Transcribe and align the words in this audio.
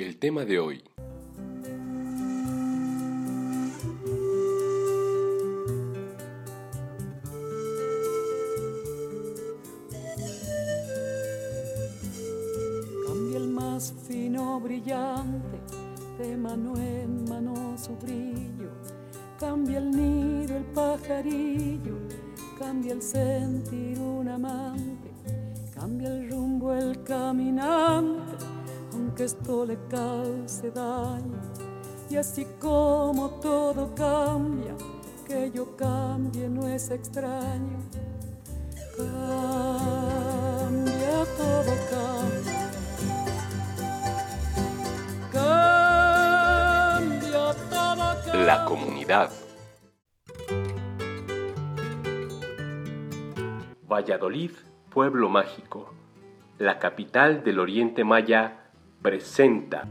El 0.00 0.16
tema 0.16 0.46
de 0.46 0.58
hoy. 0.58 0.82
Cambia 13.06 13.36
el 13.36 13.48
más 13.48 13.92
fino 14.08 14.58
brillante 14.60 15.58
de 16.18 16.34
mano 16.38 16.78
en 16.78 17.24
mano 17.28 17.76
su 17.76 17.94
brillo. 17.96 18.70
Cambia 19.38 19.78
el 19.78 19.90
nido 19.90 20.56
el 20.56 20.64
pajarillo, 20.72 21.98
cambia 22.58 22.94
el 22.94 23.02
sentir 23.02 23.98
un 23.98 24.28
amante, 24.28 25.10
cambia 25.74 26.08
el 26.08 26.30
rumbo 26.30 26.72
el 26.72 27.02
caminante 27.02 28.19
aunque 29.20 29.24
esto 29.24 29.66
le 29.66 29.76
cause 29.88 30.70
daño. 30.70 31.40
Y 32.08 32.16
así 32.16 32.46
como 32.58 33.28
todo 33.40 33.94
cambia, 33.94 34.74
que 35.26 35.50
yo 35.50 35.76
cambie 35.76 36.48
no 36.48 36.66
es 36.66 36.90
extraño. 36.90 37.78
Cambia, 38.96 39.26
todo 41.36 41.72
cambia. 41.90 42.70
Cambia, 45.32 46.74
todo 47.70 48.06
cambia. 48.24 48.44
La 48.46 48.64
comunidad. 48.64 49.30
Valladolid, 53.88 54.52
pueblo 54.88 55.28
mágico, 55.28 55.92
la 56.58 56.78
capital 56.78 57.42
del 57.42 57.58
Oriente 57.58 58.04
Maya 58.04 58.59
presenta. 59.02 59.88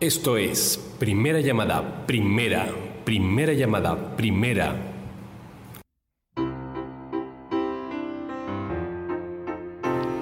Esto 0.00 0.36
es 0.36 0.78
primera 0.98 1.40
llamada, 1.40 2.04
primera, 2.06 2.66
primera 3.04 3.52
llamada, 3.52 4.16
primera. 4.16 4.74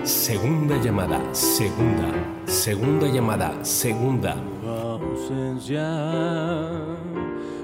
Segunda 0.04 0.76
llamada, 0.82 1.34
segunda, 1.34 2.12
segunda 2.44 3.06
llamada, 3.08 3.64
segunda. 3.64 4.36
ausencia, 4.66 5.88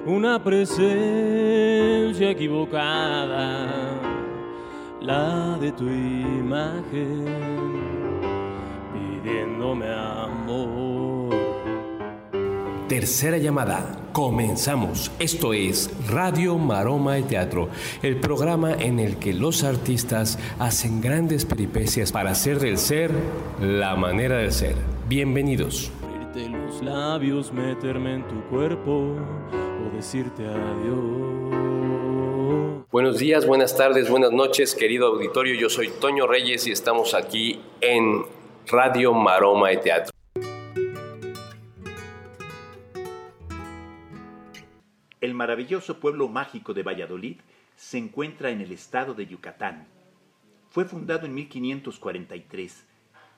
una 0.06 0.43
presencia 0.43 2.31
equivocada, 2.31 3.69
la 5.00 5.59
de 5.59 5.73
tu 5.73 5.84
imagen 5.84 7.76
pidiéndome 9.27 9.87
amor. 9.93 11.35
Tercera 12.89 13.39
llamada. 13.39 14.03
Comenzamos. 14.13 15.11
Esto 15.19 15.53
es 15.53 15.91
Radio 16.09 16.57
Maroma 16.57 17.19
y 17.19 17.25
Teatro, 17.25 17.69
el 18.03 18.17
programa 18.21 18.73
en 18.73 19.01
el 19.01 19.17
que 19.17 19.35
los 19.35 19.65
artistas 19.65 20.39
hacen 20.59 21.01
grandes 21.01 21.45
peripecias 21.45 22.13
para 22.13 22.31
hacer 22.31 22.61
del 22.61 22.79
ser 22.79 23.11
la 23.61 23.97
manera 23.97 24.39
de 24.39 24.53
ser. 24.53 24.77
Bienvenidos. 25.09 25.91
Abrirte 26.03 26.49
los 26.49 26.83
labios, 26.83 27.53
meterme 27.53 28.15
en 28.15 28.29
tu 28.29 28.41
cuerpo 28.45 28.93
o 28.93 29.97
decirte 29.97 30.47
adiós. 30.47 31.67
Buenos 32.93 33.19
días, 33.19 33.47
buenas 33.47 33.77
tardes, 33.77 34.09
buenas 34.09 34.33
noches, 34.33 34.75
querido 34.75 35.09
auditorio. 35.09 35.55
Yo 35.55 35.69
soy 35.69 35.91
Toño 36.01 36.27
Reyes 36.27 36.67
y 36.67 36.71
estamos 36.71 37.13
aquí 37.13 37.61
en 37.83 38.25
Radio 38.69 39.14
Maroma 39.14 39.72
y 39.72 39.81
Teatro. 39.81 40.11
El 45.20 45.34
maravilloso 45.34 46.00
pueblo 46.00 46.27
mágico 46.27 46.75
de 46.75 46.83
Valladolid 46.83 47.37
se 47.77 47.98
encuentra 47.98 48.50
en 48.50 48.60
el 48.60 48.72
estado 48.72 49.15
de 49.15 49.28
Yucatán. 49.28 49.87
Fue 50.69 50.84
fundado 50.84 51.26
en 51.26 51.34
1543 51.34 52.84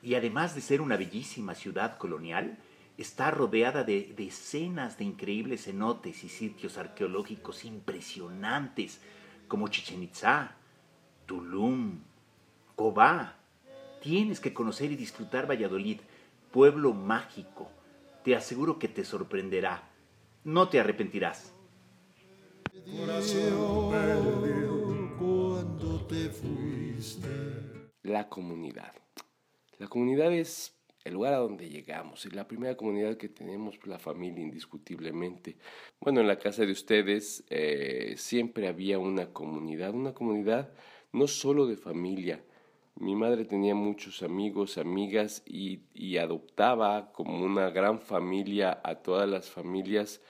y 0.03 0.15
además 0.15 0.55
de 0.55 0.63
ser 0.63 0.81
una 0.81 0.97
bellísima 0.97 1.55
ciudad 1.55 1.99
colonial, 1.99 2.57
está 2.97 3.31
rodeada 3.31 3.85
de 3.85 4.15
decenas 4.17 4.97
de 4.97 5.05
increíbles 5.05 5.65
cenotes 5.65 6.25
y 6.25 6.31
sitios 6.31 6.79
arqueológicos 6.79 7.67
impresionantes 7.67 9.03
como 9.47 9.69
Chichen 9.69 10.03
Itzá, 10.03 10.57
Tulum, 11.27 12.01
Cobá, 12.75 13.39
Tienes 14.01 14.39
que 14.41 14.55
conocer 14.55 14.93
y 14.93 14.97
disfrutar 14.97 15.49
Valladolid, 15.49 15.99
pueblo 16.53 16.93
mágico. 16.93 17.71
Te 18.25 18.37
aseguro 18.37 18.79
que 18.79 18.89
te 18.89 19.05
sorprenderá. 19.05 19.91
No 20.45 20.69
te 20.69 20.79
arrepentirás. 20.79 21.53
La 28.03 28.29
comunidad. 28.29 28.95
La 29.79 29.89
comunidad 29.89 30.33
es 30.33 30.79
el 31.05 31.15
lugar 31.15 31.35
a 31.35 31.39
donde 31.39 31.69
llegamos. 31.69 32.25
Es 32.25 32.35
la 32.35 32.47
primera 32.47 32.77
comunidad 32.77 33.17
que 33.17 33.29
tenemos, 33.29 33.85
la 33.87 33.99
familia, 33.99 34.43
indiscutiblemente. 34.43 35.57
Bueno, 36.01 36.21
en 36.21 36.29
la 36.29 36.39
casa 36.39 36.65
de 36.65 36.73
ustedes 36.73 37.45
eh, 37.51 38.15
siempre 38.17 38.69
había 38.69 38.99
una 38.99 39.33
comunidad, 39.33 39.95
una 39.95 40.15
comunidad 40.15 40.73
no 41.13 41.27
solo 41.27 41.67
de 41.67 41.77
familia, 41.77 42.45
mi 43.01 43.15
madre 43.15 43.45
tenía 43.45 43.75
muchos 43.75 44.23
amigos, 44.23 44.77
amigas 44.79 45.43
y, 45.47 46.17
adoptaba 46.19 47.13
como 47.13 47.45
una 47.45 47.71
gran 47.71 48.01
familia 48.01 48.81
a 48.83 48.97
todas 48.97 49.29
las 49.29 49.49
familias 49.49 50.21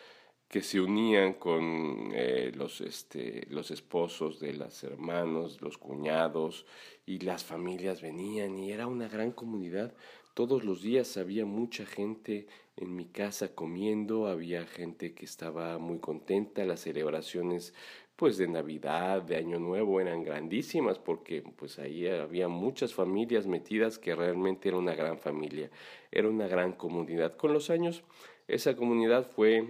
que 0.49 0.63
se 0.63 0.81
unían 0.81 1.35
con 1.35 2.11
eh, 2.15 2.53
los, 2.55 2.81
este, 2.81 3.47
los 3.51 3.71
esposos 3.71 4.39
de 4.41 4.55
las 4.55 4.85
hermanos, 4.85 5.61
los 5.63 5.79
cuñados, 5.79 6.67
y 7.07 7.21
las 7.21 7.43
familias 7.43 8.03
venían 8.03 8.59
y 8.59 8.71
era 8.71 8.87
una 8.87 9.09
gran 9.09 9.33
comunidad. 9.33 9.95
Todos 10.35 10.63
los 10.63 10.83
días 10.83 11.17
había 11.17 11.47
mucha 11.47 11.87
gente 11.87 12.47
en 12.77 12.95
mi 12.95 13.07
casa 13.07 13.55
comiendo, 13.55 14.27
había 14.27 14.67
gente 14.67 15.15
que 15.15 15.25
estaba 15.25 15.79
muy 15.79 16.01
contenta, 16.01 16.65
las 16.65 16.81
celebraciones 16.81 17.73
pues 18.19 18.37
de 18.37 18.49
Navidad, 18.49 19.23
de 19.23 19.37
Año 19.37 19.61
Nuevo 19.61 20.01
eran 20.01 20.25
grandísimas 20.25 20.99
porque 20.99 21.41
pues 21.55 21.79
ahí 21.79 22.05
había 22.09 22.49
muchas 22.49 22.93
familias 22.93 23.47
metidas 23.47 23.97
que 23.97 24.13
realmente 24.17 24.69
era 24.69 24.77
una 24.77 24.97
gran 24.97 25.21
familia, 25.21 25.71
era 26.11 26.29
una 26.29 26.49
gran 26.49 26.73
comunidad. 26.73 27.37
Con 27.37 27.53
los 27.53 27.71
años 27.71 28.03
esa 28.49 28.75
comunidad 28.75 29.31
fue 29.31 29.69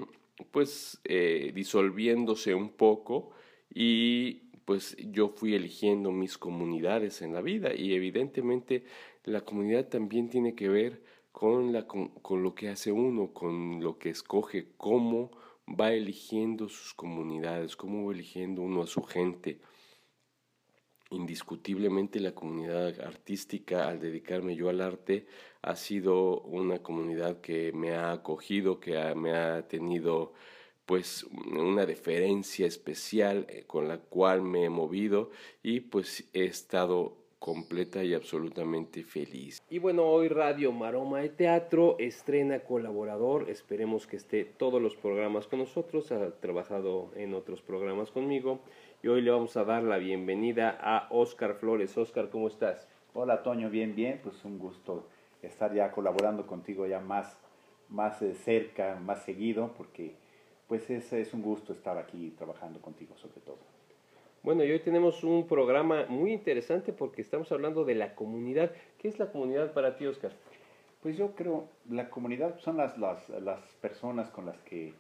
pues 0.51 0.99
eh, 1.05 1.53
disolviéndose 1.55 2.55
un 2.55 2.71
poco 2.71 3.33
y 3.69 4.45
pues 4.65 4.97
yo 4.97 5.29
fui 5.29 5.55
eligiendo 5.55 6.11
mis 6.11 6.39
comunidades 6.39 7.21
en 7.21 7.35
la 7.35 7.43
vida 7.43 7.75
y 7.75 7.93
evidentemente 7.93 8.83
la 9.25 9.43
comunidad 9.43 9.89
también 9.89 10.31
tiene 10.31 10.55
que 10.55 10.71
ver 10.71 11.03
con, 11.33 11.71
la, 11.75 11.87
con, 11.87 12.09
con 12.23 12.43
lo 12.43 12.55
que 12.55 12.71
hace 12.71 12.93
uno, 12.93 13.35
con 13.35 13.83
lo 13.83 13.99
que 13.99 14.09
escoge, 14.09 14.69
cómo 14.79 15.33
va 15.69 15.93
eligiendo 15.93 16.69
sus 16.69 16.95
comunidades, 16.95 17.77
cómo 17.77 18.06
va 18.06 18.12
eligiendo 18.12 18.62
uno 18.62 18.83
a 18.83 18.87
su 18.87 19.03
gente. 19.03 19.61
Indiscutiblemente 21.11 22.21
la 22.21 22.34
comunidad 22.34 23.01
artística, 23.01 23.89
al 23.89 23.99
dedicarme 23.99 24.56
yo 24.56 24.69
al 24.69 24.81
arte, 24.81 25.27
ha 25.62 25.75
sido 25.77 26.41
una 26.43 26.83
comunidad 26.83 27.41
que 27.41 27.73
me 27.73 27.93
ha 27.93 28.12
acogido, 28.12 28.79
que 28.81 29.15
me 29.15 29.33
ha 29.33 29.67
tenido 29.67 30.34
pues 30.89 31.25
una 31.51 31.85
deferencia 31.85 32.67
especial 32.67 33.47
eh, 33.50 33.65
con 33.67 33.89
la 33.89 33.99
cual 33.99 34.41
me 34.41 34.65
he 34.65 34.71
movido 34.71 35.31
y 35.62 35.81
pues 35.81 36.31
he 36.33 36.45
estado 36.45 37.19
completa 37.38 38.03
y 38.03 38.15
absolutamente 38.15 39.03
feliz. 39.04 39.62
Y 39.71 39.78
bueno, 39.78 40.04
hoy 40.04 40.28
Radio 40.28 40.72
Maroma 40.72 41.21
de 41.21 41.28
Teatro 41.28 41.97
estrena 41.99 42.60
colaborador, 42.60 43.49
esperemos 43.49 44.06
que 44.06 44.17
esté 44.17 44.44
todos 44.44 44.82
los 44.82 44.96
programas 44.96 45.46
con 45.46 45.61
nosotros, 45.61 46.11
ha 46.12 46.31
trabajado 46.40 47.11
en 47.14 47.35
otros 47.35 47.62
programas 47.62 48.11
conmigo 48.11 48.61
y 49.02 49.08
hoy 49.08 49.23
le 49.23 49.31
vamos 49.31 49.56
a 49.56 49.64
dar 49.64 49.82
la 49.85 49.99
bienvenida 49.99 50.76
a 50.81 51.06
Oscar 51.11 51.55
Flores. 51.55 51.96
Oscar, 51.96 52.29
¿cómo 52.31 52.49
estás? 52.49 52.88
Hola 53.14 53.43
Toño, 53.43 53.70
bien, 53.70 53.94
bien, 53.94 54.20
pues 54.23 54.44
un 54.44 54.58
gusto 54.58 55.06
estar 55.43 55.73
ya 55.73 55.93
colaborando 55.93 56.46
contigo 56.46 56.87
ya 56.87 57.00
más, 57.00 57.38
más 57.88 58.19
cerca, 58.44 58.96
más 58.96 59.23
seguido, 59.25 59.73
porque 59.76 60.17
pues 60.67 60.91
es, 60.91 61.12
es 61.12 61.32
un 61.32 61.43
gusto 61.43 61.73
estar 61.73 61.96
aquí 61.99 62.34
trabajando 62.37 62.81
contigo 62.81 63.17
sobre 63.17 63.41
todo. 63.41 63.78
Bueno, 64.49 64.65
y 64.65 64.73
hoy 64.73 64.79
tenemos 64.81 65.25
un 65.25 65.47
programa 65.47 66.06
muy 66.09 66.33
interesante 66.33 66.95
porque 66.95 67.21
estamos 67.21 67.53
hablando 67.53 67.85
de 67.85 67.95
la 67.95 68.15
comunidad. 68.15 68.73
¿Qué 68.97 69.06
es 69.09 69.19
la 69.19 69.31
comunidad 69.31 69.75
para 69.75 69.99
ti, 69.99 70.06
Oscar? 70.06 70.33
Pues 71.03 71.19
yo 71.19 71.35
creo, 71.35 71.69
la 71.91 72.09
comunidad 72.09 72.59
son 72.59 72.79
las, 72.79 72.97
las, 72.97 73.29
las 73.29 73.61
personas 73.83 74.31
con 74.31 74.47
las 74.47 74.56
que 74.62 74.95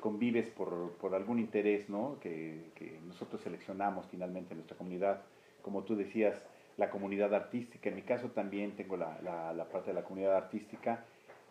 convives 0.00 0.48
por, 0.48 0.92
por 0.92 1.14
algún 1.14 1.38
interés, 1.38 1.90
¿no? 1.90 2.16
Que, 2.18 2.70
que, 2.76 2.98
nosotros 3.06 3.42
seleccionamos 3.42 4.06
finalmente 4.10 4.54
en 4.54 4.60
nuestra 4.60 4.78
comunidad. 4.78 5.20
Como 5.60 5.82
tú 5.82 5.96
decías, 5.96 6.40
la 6.78 6.88
comunidad 6.88 7.34
artística. 7.34 7.90
En 7.90 7.96
mi 7.96 8.02
caso 8.02 8.28
también 8.30 8.74
tengo 8.74 8.96
la, 8.96 9.20
la, 9.22 9.52
la 9.52 9.68
parte 9.68 9.90
de 9.90 9.96
la 9.96 10.04
comunidad 10.04 10.34
artística 10.34 11.04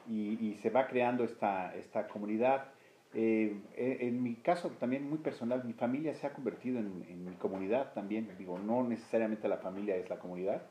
y, 0.09 0.57
se 0.63 0.71
va 0.71 0.87
creando 0.87 1.23
esta, 1.23 1.75
esta 1.75 2.07
comunidad. 2.07 2.65
Eh, 3.15 3.55
en 3.75 4.23
mi 4.23 4.35
caso 4.35 4.69
también 4.71 5.07
muy 5.07 5.19
personal, 5.19 5.63
mi 5.63 5.73
familia 5.73 6.15
se 6.15 6.25
ha 6.25 6.33
convertido 6.33 6.79
en, 6.79 7.05
en, 7.09 7.25
mi 7.25 7.35
comunidad 7.35 7.93
también. 7.93 8.29
Digo, 8.37 8.57
no 8.59 8.83
necesariamente 8.83 9.47
la 9.47 9.57
familia 9.57 9.95
es 9.95 10.09
la 10.09 10.19
comunidad, 10.19 10.63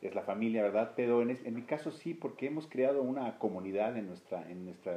es 0.00 0.14
la 0.14 0.22
familia, 0.22 0.62
¿verdad? 0.62 0.92
Pero 0.96 1.22
en, 1.22 1.30
en 1.30 1.54
mi 1.54 1.62
caso 1.62 1.90
sí, 1.90 2.14
porque 2.14 2.46
hemos 2.46 2.66
creado 2.66 3.02
una 3.02 3.38
comunidad 3.38 3.96
en, 3.96 4.08
nuestra, 4.08 4.50
en 4.50 4.64
nuestro 4.64 4.92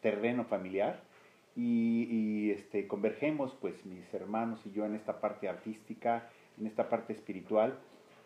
terreno 0.00 0.44
familiar 0.44 1.02
y, 1.56 2.06
y, 2.10 2.50
este, 2.50 2.86
convergemos, 2.86 3.56
pues 3.60 3.84
mis 3.86 4.12
hermanos 4.12 4.60
y 4.66 4.72
yo, 4.72 4.84
en 4.84 4.94
esta 4.94 5.20
parte 5.20 5.48
artística, 5.48 6.28
en 6.58 6.66
esta 6.66 6.88
parte 6.88 7.12
espiritual 7.12 7.78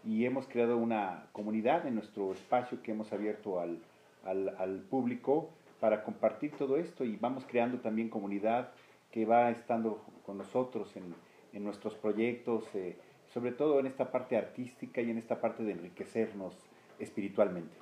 y 0.05 0.25
hemos 0.25 0.47
creado 0.47 0.77
una 0.77 1.27
comunidad 1.33 1.87
en 1.87 1.95
nuestro 1.95 2.33
espacio 2.33 2.83
que 2.83 2.93
hemos 2.93 3.13
abierto 3.13 3.61
al, 3.61 3.79
al, 4.25 4.49
al 4.59 4.81
público 4.81 5.51
para 5.83 6.05
compartir 6.05 6.53
todo 6.53 6.77
esto 6.77 7.05
y 7.05 7.17
vamos 7.17 7.45
creando 7.45 7.81
también 7.81 8.09
comunidad 8.09 8.71
que 9.11 9.27
va 9.27 9.51
estando 9.51 10.01
con 10.25 10.39
nosotros 10.39 10.95
en, 10.95 11.13
en 11.53 11.65
nuestros 11.65 11.97
proyectos, 11.97 12.73
eh, 12.77 12.95
sobre 13.35 13.51
todo 13.51 13.81
en 13.81 13.89
esta 13.89 14.13
parte 14.13 14.37
artística 14.37 15.01
y 15.01 15.11
en 15.11 15.19
esta 15.19 15.41
parte 15.41 15.65
de 15.65 15.73
enriquecernos 15.73 16.55
espiritualmente. 17.01 17.75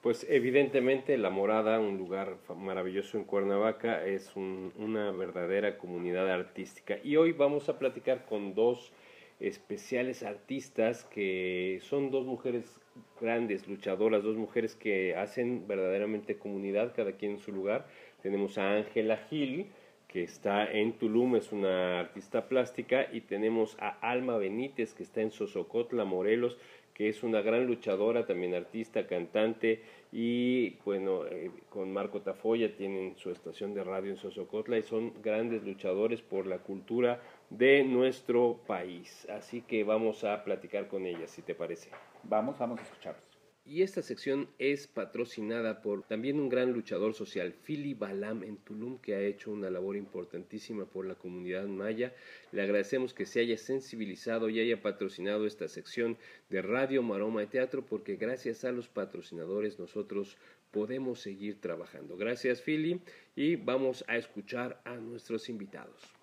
Pues 0.00 0.24
evidentemente 0.30 1.18
La 1.18 1.28
Morada, 1.28 1.80
un 1.80 1.98
lugar 1.98 2.36
maravilloso 2.56 3.18
en 3.18 3.24
Cuernavaca, 3.24 4.06
es 4.06 4.36
una 4.36 5.10
verdadera 5.10 5.76
comunidad 5.76 6.30
artística. 6.30 6.98
Y 7.02 7.16
hoy 7.16 7.32
vamos 7.32 7.68
a 7.68 7.80
platicar 7.80 8.26
con 8.26 8.54
dos 8.54 8.92
especiales 9.40 10.22
artistas 10.22 11.02
que 11.02 11.80
son 11.82 12.12
dos 12.12 12.26
mujeres 12.26 12.78
grandes, 13.20 13.66
luchadoras, 13.68 14.22
dos 14.22 14.36
mujeres 14.36 14.74
que 14.74 15.14
hacen 15.16 15.66
verdaderamente 15.66 16.38
comunidad, 16.38 16.92
cada 16.94 17.12
quien 17.12 17.32
en 17.32 17.38
su 17.38 17.52
lugar. 17.52 17.86
Tenemos 18.22 18.58
a 18.58 18.74
Ángela 18.76 19.16
Gil, 19.28 19.66
que 20.08 20.22
está 20.22 20.70
en 20.70 20.94
Tulum, 20.94 21.36
es 21.36 21.52
una 21.52 22.00
artista 22.00 22.48
plástica, 22.48 23.06
y 23.12 23.20
tenemos 23.20 23.76
a 23.78 23.88
Alma 23.88 24.38
Benítez, 24.38 24.94
que 24.94 25.02
está 25.02 25.20
en 25.20 25.30
Sosocotla, 25.30 26.04
Morelos, 26.04 26.56
que 26.94 27.08
es 27.08 27.22
una 27.22 27.42
gran 27.42 27.66
luchadora, 27.66 28.26
también 28.26 28.54
artista, 28.54 29.06
cantante, 29.06 29.82
y 30.10 30.70
bueno, 30.84 31.26
eh, 31.26 31.50
con 31.68 31.92
Marco 31.92 32.22
Tafoya 32.22 32.74
tienen 32.74 33.16
su 33.16 33.30
estación 33.30 33.72
de 33.74 33.84
radio 33.84 34.10
en 34.10 34.16
Sosocotla 34.16 34.78
y 34.78 34.82
son 34.82 35.12
grandes 35.22 35.62
luchadores 35.62 36.22
por 36.22 36.46
la 36.46 36.58
cultura 36.58 37.20
de 37.50 37.84
nuestro 37.84 38.58
país. 38.66 39.28
Así 39.30 39.60
que 39.60 39.84
vamos 39.84 40.24
a 40.24 40.42
platicar 40.42 40.88
con 40.88 41.06
ellas, 41.06 41.30
si 41.30 41.42
te 41.42 41.54
parece. 41.54 41.90
Vamos, 42.24 42.58
vamos 42.58 42.80
a 42.80 42.82
escucharlos. 42.82 43.28
Y 43.68 43.82
esta 43.82 44.00
sección 44.00 44.48
es 44.58 44.86
patrocinada 44.86 45.82
por 45.82 46.02
también 46.02 46.40
un 46.40 46.48
gran 46.48 46.72
luchador 46.72 47.12
social, 47.12 47.52
Philly 47.52 47.92
Balam 47.92 48.42
en 48.42 48.56
Tulum, 48.56 48.98
que 48.98 49.14
ha 49.14 49.20
hecho 49.20 49.50
una 49.50 49.68
labor 49.68 49.94
importantísima 49.94 50.86
por 50.86 51.04
la 51.04 51.16
comunidad 51.16 51.66
maya. 51.66 52.14
Le 52.50 52.62
agradecemos 52.62 53.12
que 53.12 53.26
se 53.26 53.40
haya 53.40 53.58
sensibilizado 53.58 54.48
y 54.48 54.58
haya 54.58 54.80
patrocinado 54.80 55.46
esta 55.46 55.68
sección 55.68 56.16
de 56.48 56.62
Radio 56.62 57.02
Maroma 57.02 57.40
de 57.40 57.48
Teatro, 57.48 57.84
porque 57.84 58.16
gracias 58.16 58.64
a 58.64 58.72
los 58.72 58.88
patrocinadores 58.88 59.78
nosotros 59.78 60.38
podemos 60.70 61.20
seguir 61.20 61.60
trabajando. 61.60 62.16
Gracias, 62.16 62.62
Philly, 62.62 63.02
y 63.36 63.56
vamos 63.56 64.02
a 64.08 64.16
escuchar 64.16 64.80
a 64.86 64.94
nuestros 64.94 65.50
invitados. 65.50 66.17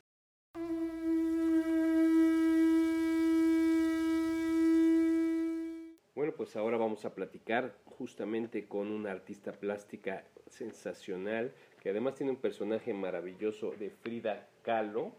Bueno, 6.25 6.38
pues 6.38 6.56
ahora 6.56 6.77
vamos 6.77 7.06
a 7.06 7.13
platicar 7.13 7.77
justamente 7.86 8.68
con 8.68 8.92
una 8.92 9.12
artista 9.12 9.51
plástica 9.51 10.25
sensacional 10.48 11.54
que 11.80 11.92
además 11.92 12.16
tiene 12.16 12.31
un 12.31 12.42
personaje 12.42 12.95
maravilloso 12.95 13.69
de 13.77 13.92
Frida 13.92 14.50
Kahlo. 14.63 15.12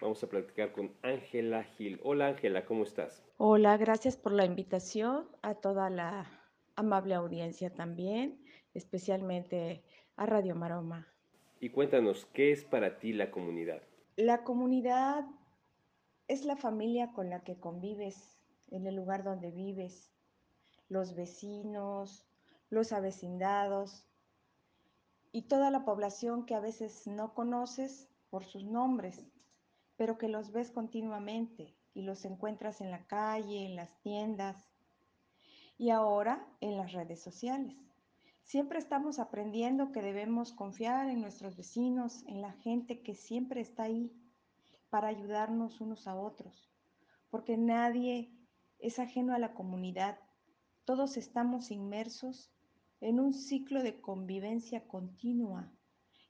Vamos 0.00 0.22
a 0.22 0.28
platicar 0.28 0.70
con 0.70 0.92
Ángela 1.02 1.64
Gil. 1.64 1.98
Hola 2.04 2.28
Ángela, 2.28 2.64
¿cómo 2.64 2.84
estás? 2.84 3.24
Hola, 3.38 3.76
gracias 3.76 4.16
por 4.16 4.30
la 4.30 4.44
invitación 4.44 5.26
a 5.42 5.56
toda 5.56 5.90
la 5.90 6.30
amable 6.76 7.16
audiencia 7.16 7.74
también, 7.74 8.40
especialmente 8.72 9.82
a 10.14 10.26
Radio 10.26 10.54
Maroma. 10.54 11.08
Y 11.58 11.70
cuéntanos, 11.70 12.24
¿qué 12.26 12.52
es 12.52 12.64
para 12.64 13.00
ti 13.00 13.12
la 13.12 13.32
comunidad? 13.32 13.82
La 14.14 14.44
comunidad 14.44 15.24
es 16.28 16.44
la 16.44 16.54
familia 16.54 17.10
con 17.14 17.30
la 17.30 17.42
que 17.42 17.58
convives 17.58 18.38
en 18.70 18.86
el 18.86 18.94
lugar 18.94 19.24
donde 19.24 19.50
vives 19.50 20.11
los 20.92 21.14
vecinos, 21.14 22.26
los 22.68 22.92
avecindados 22.92 24.04
y 25.32 25.42
toda 25.42 25.70
la 25.70 25.84
población 25.84 26.44
que 26.44 26.54
a 26.54 26.60
veces 26.60 27.06
no 27.06 27.32
conoces 27.32 28.08
por 28.28 28.44
sus 28.44 28.64
nombres, 28.64 29.26
pero 29.96 30.18
que 30.18 30.28
los 30.28 30.52
ves 30.52 30.70
continuamente 30.70 31.74
y 31.94 32.02
los 32.02 32.24
encuentras 32.24 32.80
en 32.80 32.90
la 32.90 33.06
calle, 33.06 33.64
en 33.64 33.76
las 33.76 33.98
tiendas 34.02 34.56
y 35.78 35.90
ahora 35.90 36.46
en 36.60 36.76
las 36.76 36.92
redes 36.92 37.22
sociales. 37.22 37.76
Siempre 38.42 38.78
estamos 38.78 39.18
aprendiendo 39.18 39.92
que 39.92 40.02
debemos 40.02 40.52
confiar 40.52 41.08
en 41.08 41.22
nuestros 41.22 41.56
vecinos, 41.56 42.22
en 42.26 42.42
la 42.42 42.52
gente 42.52 43.02
que 43.02 43.14
siempre 43.14 43.62
está 43.62 43.84
ahí 43.84 44.12
para 44.90 45.08
ayudarnos 45.08 45.80
unos 45.80 46.06
a 46.06 46.14
otros, 46.16 46.70
porque 47.30 47.56
nadie 47.56 48.30
es 48.78 48.98
ajeno 48.98 49.34
a 49.34 49.38
la 49.38 49.54
comunidad 49.54 50.18
todos 50.84 51.16
estamos 51.16 51.70
inmersos 51.70 52.50
en 53.00 53.20
un 53.20 53.34
ciclo 53.34 53.82
de 53.82 54.00
convivencia 54.00 54.86
continua 54.86 55.72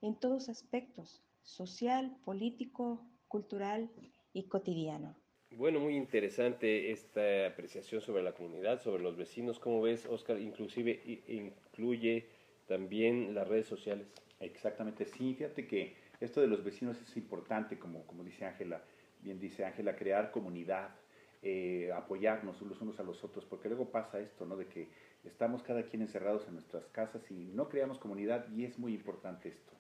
en 0.01 0.19
todos 0.19 0.49
aspectos, 0.49 1.23
social, 1.43 2.17
político, 2.25 3.07
cultural 3.29 3.91
y 4.33 4.49
cotidiano. 4.49 5.17
Bueno, 5.57 5.81
muy 5.81 5.97
interesante 5.97 6.91
esta 6.91 7.47
apreciación 7.47 8.01
sobre 8.01 8.23
la 8.23 8.33
comunidad, 8.33 8.81
sobre 8.81 9.03
los 9.03 9.17
vecinos. 9.17 9.59
¿Cómo 9.59 9.83
ves, 9.83 10.07
Oscar? 10.07 10.41
Inclusive 10.41 11.03
incluye 11.29 12.27
también 12.67 13.35
las 13.35 13.47
redes 13.47 13.67
sociales. 13.67 14.09
Exactamente, 14.41 15.05
sí. 15.05 15.35
Fíjate 15.35 15.67
que 15.67 15.95
esto 16.21 16.41
de 16.41 16.47
los 16.47 16.65
vecinos 16.65 17.01
es 17.01 17.17
importante, 17.17 17.79
como, 17.79 18.07
como 18.07 18.25
dice 18.25 18.47
Ángela, 18.47 18.83
bien 19.21 19.39
dice 19.39 19.65
Ángela, 19.65 19.95
crear 19.95 20.31
comunidad, 20.31 20.95
eh, 21.43 21.91
apoyarnos 21.93 22.63
los 22.63 22.81
unos 22.81 23.01
a 23.01 23.03
los 23.03 23.25
otros, 23.25 23.45
porque 23.45 23.69
luego 23.69 23.91
pasa 23.91 24.21
esto, 24.21 24.47
¿no? 24.47 24.57
De 24.57 24.67
que 24.67 24.89
estamos 25.25 25.63
cada 25.63 25.83
quien 25.83 26.03
encerrados 26.03 26.47
en 26.47 26.55
nuestras 26.55 26.87
casas 26.89 27.29
y 27.31 27.51
no 27.53 27.69
creamos 27.69 27.99
comunidad 27.99 28.49
y 28.53 28.65
es 28.65 28.79
muy 28.79 28.95
importante 28.95 29.49
esto. 29.49 29.73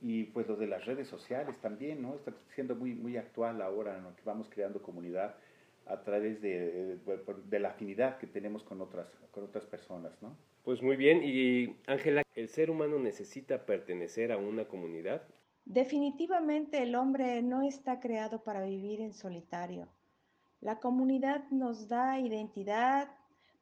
Y 0.00 0.24
pues 0.24 0.48
lo 0.48 0.56
de 0.56 0.66
las 0.66 0.84
redes 0.84 1.06
sociales 1.06 1.56
también, 1.60 2.02
¿no? 2.02 2.16
Está 2.16 2.32
siendo 2.54 2.74
muy, 2.74 2.94
muy 2.94 3.16
actual 3.16 3.62
ahora, 3.62 4.00
¿no? 4.00 4.16
Que 4.16 4.22
vamos 4.24 4.48
creando 4.50 4.82
comunidad 4.82 5.36
a 5.86 6.02
través 6.02 6.40
de, 6.42 6.96
de, 6.96 7.58
la 7.60 7.70
afinidad 7.70 8.18
que 8.18 8.26
tenemos 8.26 8.64
con 8.64 8.80
otras, 8.80 9.06
con 9.30 9.44
otras 9.44 9.64
personas, 9.66 10.20
¿no? 10.20 10.36
Pues 10.64 10.82
muy 10.82 10.96
bien, 10.96 11.22
y 11.24 11.76
Ángela, 11.86 12.22
¿el 12.34 12.48
ser 12.48 12.70
humano 12.70 12.98
necesita 12.98 13.66
pertenecer 13.66 14.32
a 14.32 14.36
una 14.36 14.66
comunidad? 14.66 15.22
Definitivamente 15.64 16.82
el 16.82 16.94
hombre 16.94 17.40
no 17.42 17.62
está 17.62 18.00
creado 18.00 18.42
para 18.42 18.64
vivir 18.64 19.00
en 19.00 19.12
solitario. 19.12 19.88
La 20.62 20.78
comunidad 20.78 21.42
nos 21.50 21.88
da 21.88 22.20
identidad, 22.20 23.08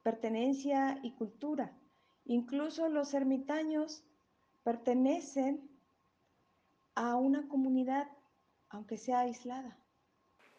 pertenencia 0.02 1.00
y 1.02 1.12
cultura. 1.12 1.72
Incluso 2.26 2.90
los 2.90 3.14
ermitaños 3.14 4.04
pertenecen 4.64 5.66
a 6.94 7.16
una 7.16 7.48
comunidad, 7.48 8.06
aunque 8.68 8.98
sea 8.98 9.20
aislada. 9.20 9.78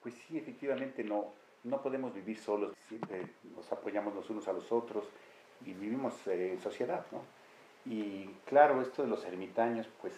Pues 0.01 0.15
sí, 0.15 0.35
efectivamente 0.35 1.03
no, 1.03 1.27
no 1.63 1.79
podemos 1.83 2.11
vivir 2.11 2.39
solos, 2.39 2.73
siempre 2.87 3.27
nos 3.55 3.71
apoyamos 3.71 4.15
los 4.15 4.27
unos 4.31 4.47
a 4.47 4.53
los 4.53 4.71
otros 4.71 5.05
y 5.63 5.73
vivimos 5.73 6.25
eh, 6.25 6.53
en 6.53 6.59
sociedad, 6.59 7.05
¿no? 7.11 7.21
Y 7.85 8.25
claro, 8.45 8.81
esto 8.81 9.03
de 9.03 9.09
los 9.09 9.23
ermitaños, 9.25 9.87
pues, 10.01 10.15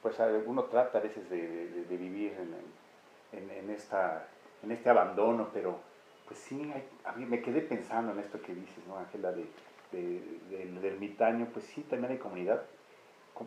pues 0.00 0.16
uno 0.46 0.64
trata 0.64 0.96
a 0.96 1.02
veces 1.02 1.28
de, 1.28 1.84
vivir 1.90 2.32
en, 3.32 3.50
en 3.50 3.70
esta 3.70 4.26
en 4.66 4.72
este 4.72 4.90
abandono, 4.90 5.48
pero 5.54 5.78
pues 6.26 6.40
sí, 6.40 6.72
a 7.04 7.12
mí 7.12 7.24
me 7.24 7.40
quedé 7.40 7.60
pensando 7.60 8.12
en 8.12 8.18
esto 8.18 8.40
que 8.42 8.52
dices, 8.52 8.84
¿no, 8.88 8.98
Ángela, 8.98 9.32
de, 9.32 9.46
del 9.92 10.84
ermitaño, 10.84 11.48
pues 11.52 11.64
sí, 11.66 11.82
también 11.82 12.12
hay 12.12 12.18
comunidad. 12.18 12.62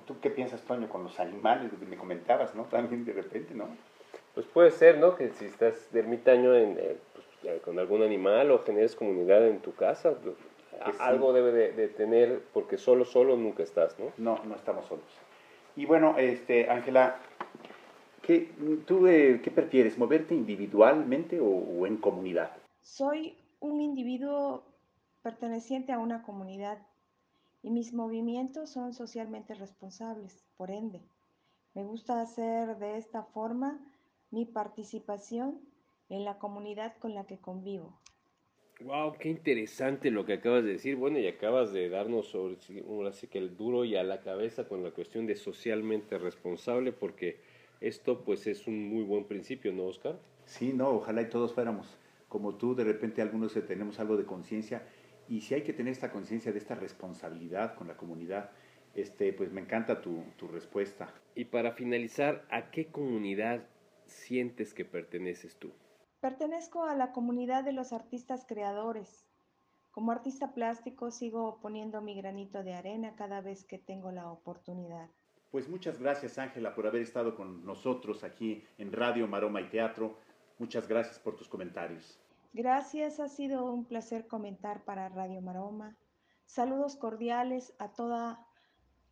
¿Tú 0.05 0.19
qué 0.21 0.29
piensas, 0.29 0.61
Toño, 0.61 0.87
con 0.87 1.03
los 1.03 1.19
animales? 1.19 1.71
Me 1.87 1.97
comentabas, 1.97 2.55
¿no? 2.55 2.63
También 2.71 3.05
de 3.05 3.13
repente, 3.13 3.53
¿no? 3.53 3.67
Pues 4.33 4.45
puede 4.45 4.71
ser, 4.71 4.97
¿no? 4.97 5.15
Que 5.15 5.29
si 5.31 5.45
estás 5.45 5.91
de 5.91 5.99
ermitaño 5.99 6.55
en, 6.55 6.77
eh, 6.79 6.97
pues, 7.13 7.61
con 7.61 7.77
algún 7.79 8.03
animal 8.03 8.51
o 8.51 8.63
generes 8.63 8.95
comunidad 8.95 9.45
en 9.47 9.59
tu 9.59 9.73
casa, 9.75 10.13
pues, 10.13 10.35
algo 10.99 11.33
debe 11.33 11.51
de, 11.51 11.71
de, 11.73 11.87
tener, 11.89 12.41
porque 12.53 12.77
solo, 12.77 13.03
solo 13.03 13.35
nunca 13.35 13.63
estás, 13.63 13.99
¿no? 13.99 14.13
No, 14.17 14.41
no 14.45 14.55
estamos 14.55 14.85
solos. 14.85 15.03
Y 15.75 15.85
bueno, 15.85 16.15
este, 16.17 16.69
Ángela, 16.69 17.17
¿Qué, 18.29 18.47
¿Tú 18.85 19.07
eh, 19.07 19.41
qué 19.43 19.49
prefieres, 19.49 19.97
moverte 19.97 20.35
individualmente 20.35 21.39
o, 21.41 21.87
en 21.87 21.97
comunidad? 21.97 22.51
Soy 22.79 23.33
un 23.59 23.81
individuo 23.81 24.61
perteneciente 25.23 25.93
a 25.93 25.97
una 25.97 26.21
comunidad 26.21 26.77
y 27.63 27.71
mis 27.71 27.91
movimientos 27.91 28.69
son 28.69 28.93
socialmente 28.93 29.55
responsables, 29.55 30.45
por 30.57 30.69
ende. 30.69 31.01
Me 31.73 31.83
gusta 31.83 32.21
hacer 32.21 32.77
de 32.77 32.97
esta 32.97 33.23
forma 33.23 33.79
mi 34.29 34.45
participación 34.45 35.59
en 36.09 36.23
la 36.23 36.37
comunidad 36.37 36.97
con 36.99 37.15
la 37.15 37.25
que 37.25 37.39
convivo. 37.39 37.97
Wow, 38.81 39.13
qué 39.17 39.29
interesante 39.29 40.11
lo 40.11 40.27
que 40.27 40.33
acabas 40.33 40.63
de 40.63 40.73
decir. 40.73 40.97
Bueno, 40.97 41.17
y 41.17 41.25
acabas 41.25 41.73
de 41.73 41.89
darnos 41.89 42.27
sobre, 42.27 42.57
así 43.09 43.25
que 43.25 43.39
el 43.39 43.57
duro 43.57 43.85
y 43.85 43.95
a 43.95 44.03
la 44.03 44.21
cabeza 44.21 44.67
con 44.67 44.83
la 44.83 44.91
cuestión 44.91 45.25
de 45.25 45.35
socialmente 45.35 46.19
responsable, 46.19 46.91
porque 46.91 47.48
esto 47.81 48.23
pues 48.23 48.47
es 48.47 48.67
un 48.67 48.89
muy 48.89 49.03
buen 49.03 49.25
principio, 49.25 49.73
¿no, 49.73 49.85
Oscar? 49.85 50.19
Sí, 50.45 50.73
no, 50.73 50.89
ojalá 50.89 51.21
y 51.21 51.29
todos 51.29 51.53
fuéramos 51.53 51.97
como 52.29 52.55
tú, 52.55 52.75
de 52.75 52.83
repente 52.85 53.21
algunos 53.21 53.53
tenemos 53.65 53.99
algo 53.99 54.15
de 54.15 54.25
conciencia, 54.25 54.83
y 55.27 55.41
si 55.41 55.55
hay 55.55 55.63
que 55.63 55.73
tener 55.73 55.91
esta 55.91 56.11
conciencia 56.11 56.51
de 56.51 56.59
esta 56.59 56.75
responsabilidad 56.75 57.75
con 57.75 57.87
la 57.87 57.97
comunidad, 57.97 58.51
este, 58.93 59.33
pues 59.33 59.51
me 59.51 59.61
encanta 59.61 60.01
tu, 60.01 60.23
tu 60.37 60.47
respuesta. 60.47 61.13
Y 61.35 61.45
para 61.45 61.73
finalizar, 61.73 62.45
¿a 62.49 62.71
qué 62.71 62.87
comunidad 62.87 63.67
sientes 64.05 64.73
que 64.73 64.85
perteneces 64.85 65.57
tú? 65.57 65.71
Pertenezco 66.21 66.83
a 66.83 66.95
la 66.95 67.11
comunidad 67.11 67.63
de 67.63 67.73
los 67.73 67.93
artistas 67.93 68.45
creadores. 68.47 69.27
Como 69.91 70.11
artista 70.11 70.53
plástico 70.53 71.11
sigo 71.11 71.59
poniendo 71.61 72.01
mi 72.01 72.15
granito 72.15 72.63
de 72.63 72.73
arena 72.73 73.15
cada 73.15 73.41
vez 73.41 73.65
que 73.65 73.77
tengo 73.77 74.11
la 74.11 74.31
oportunidad. 74.31 75.09
Pues 75.51 75.67
muchas 75.67 75.99
gracias 75.99 76.37
Ángela 76.37 76.75
por 76.75 76.85
haber 76.85 77.01
estado 77.01 77.35
con 77.35 77.65
nosotros 77.65 78.23
aquí 78.23 78.63
en 78.77 78.91
Radio 78.91 79.27
Maroma 79.27 79.61
y 79.61 79.69
Teatro. 79.69 80.17
Muchas 80.59 80.87
gracias 80.87 81.17
por 81.19 81.35
tus 81.35 81.47
comentarios. 81.47 82.19
Gracias, 82.53 83.19
ha 83.19 83.27
sido 83.27 83.65
un 83.65 83.85
placer 83.85 84.27
comentar 84.27 84.83
para 84.83 85.09
Radio 85.09 85.41
Maroma. 85.41 85.95
Saludos 86.45 86.95
cordiales 86.95 87.73
a 87.79 87.93
toda 87.93 88.45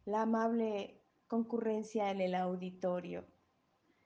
la 0.06 0.24
amable 0.24 1.00
concurrencia 1.27 2.12
en 2.12 2.22
el 2.22 2.36
auditorio. 2.36 3.25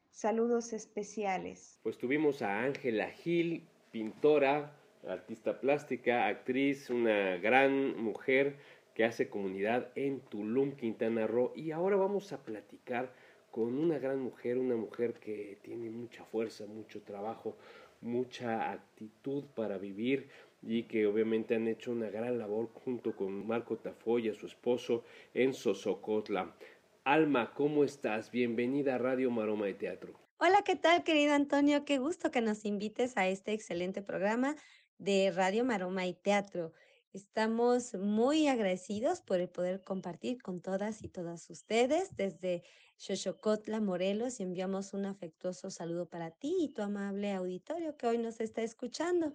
Saludos 0.09 0.73
especiales. 0.73 1.79
Pues 1.83 1.97
tuvimos 1.97 2.41
a 2.41 2.59
Ángela 2.63 3.09
Gil, 3.09 3.67
pintora, 3.91 4.75
artista 5.07 5.59
plástica, 5.59 6.27
actriz, 6.27 6.89
una 6.89 7.37
gran 7.37 8.01
mujer 8.01 8.57
que 8.93 9.05
hace 9.05 9.29
comunidad 9.29 9.89
en 9.95 10.21
Tulum, 10.21 10.73
Quintana 10.75 11.27
Roo. 11.27 11.53
Y 11.55 11.71
ahora 11.71 11.95
vamos 11.95 12.33
a 12.33 12.43
platicar 12.43 13.13
con 13.51 13.77
una 13.77 13.99
gran 13.99 14.19
mujer, 14.19 14.57
una 14.57 14.75
mujer 14.75 15.13
que 15.13 15.57
tiene 15.61 15.89
mucha 15.89 16.23
fuerza, 16.25 16.65
mucho 16.65 17.01
trabajo, 17.01 17.57
mucha 18.01 18.71
actitud 18.71 19.43
para 19.55 19.77
vivir 19.77 20.29
y 20.61 20.83
que 20.83 21.07
obviamente 21.07 21.55
han 21.55 21.67
hecho 21.67 21.91
una 21.91 22.09
gran 22.09 22.37
labor 22.37 22.69
junto 22.73 23.15
con 23.15 23.45
Marco 23.47 23.77
Tafoya, 23.77 24.33
su 24.33 24.45
esposo, 24.45 25.03
en 25.33 25.53
Sosocotla. 25.53 26.55
Alma, 27.03 27.53
¿cómo 27.55 27.83
estás? 27.83 28.31
Bienvenida 28.31 28.95
a 28.95 28.97
Radio 28.99 29.31
Maroma 29.31 29.65
de 29.65 29.73
Teatro. 29.73 30.13
Hola, 30.37 30.61
¿qué 30.63 30.75
tal, 30.75 31.03
querido 31.03 31.33
Antonio? 31.33 31.83
Qué 31.83 31.97
gusto 31.97 32.31
que 32.31 32.41
nos 32.41 32.65
invites 32.65 33.17
a 33.17 33.27
este 33.27 33.53
excelente 33.53 34.01
programa 34.01 34.55
de 34.97 35.31
Radio 35.31 35.65
Maroma 35.65 36.05
y 36.05 36.13
Teatro. 36.13 36.73
Estamos 37.13 37.93
muy 37.95 38.47
agradecidos 38.47 39.19
por 39.19 39.41
el 39.41 39.49
poder 39.49 39.83
compartir 39.83 40.41
con 40.41 40.61
todas 40.61 41.03
y 41.03 41.09
todas 41.09 41.49
ustedes 41.49 42.15
desde 42.15 42.63
Xochocotla, 42.95 43.81
Morelos, 43.81 44.39
y 44.39 44.43
enviamos 44.43 44.93
un 44.93 45.05
afectuoso 45.05 45.69
saludo 45.71 46.07
para 46.07 46.31
ti 46.31 46.55
y 46.61 46.69
tu 46.69 46.81
amable 46.81 47.33
auditorio 47.33 47.97
que 47.97 48.07
hoy 48.07 48.17
nos 48.17 48.39
está 48.39 48.61
escuchando. 48.61 49.33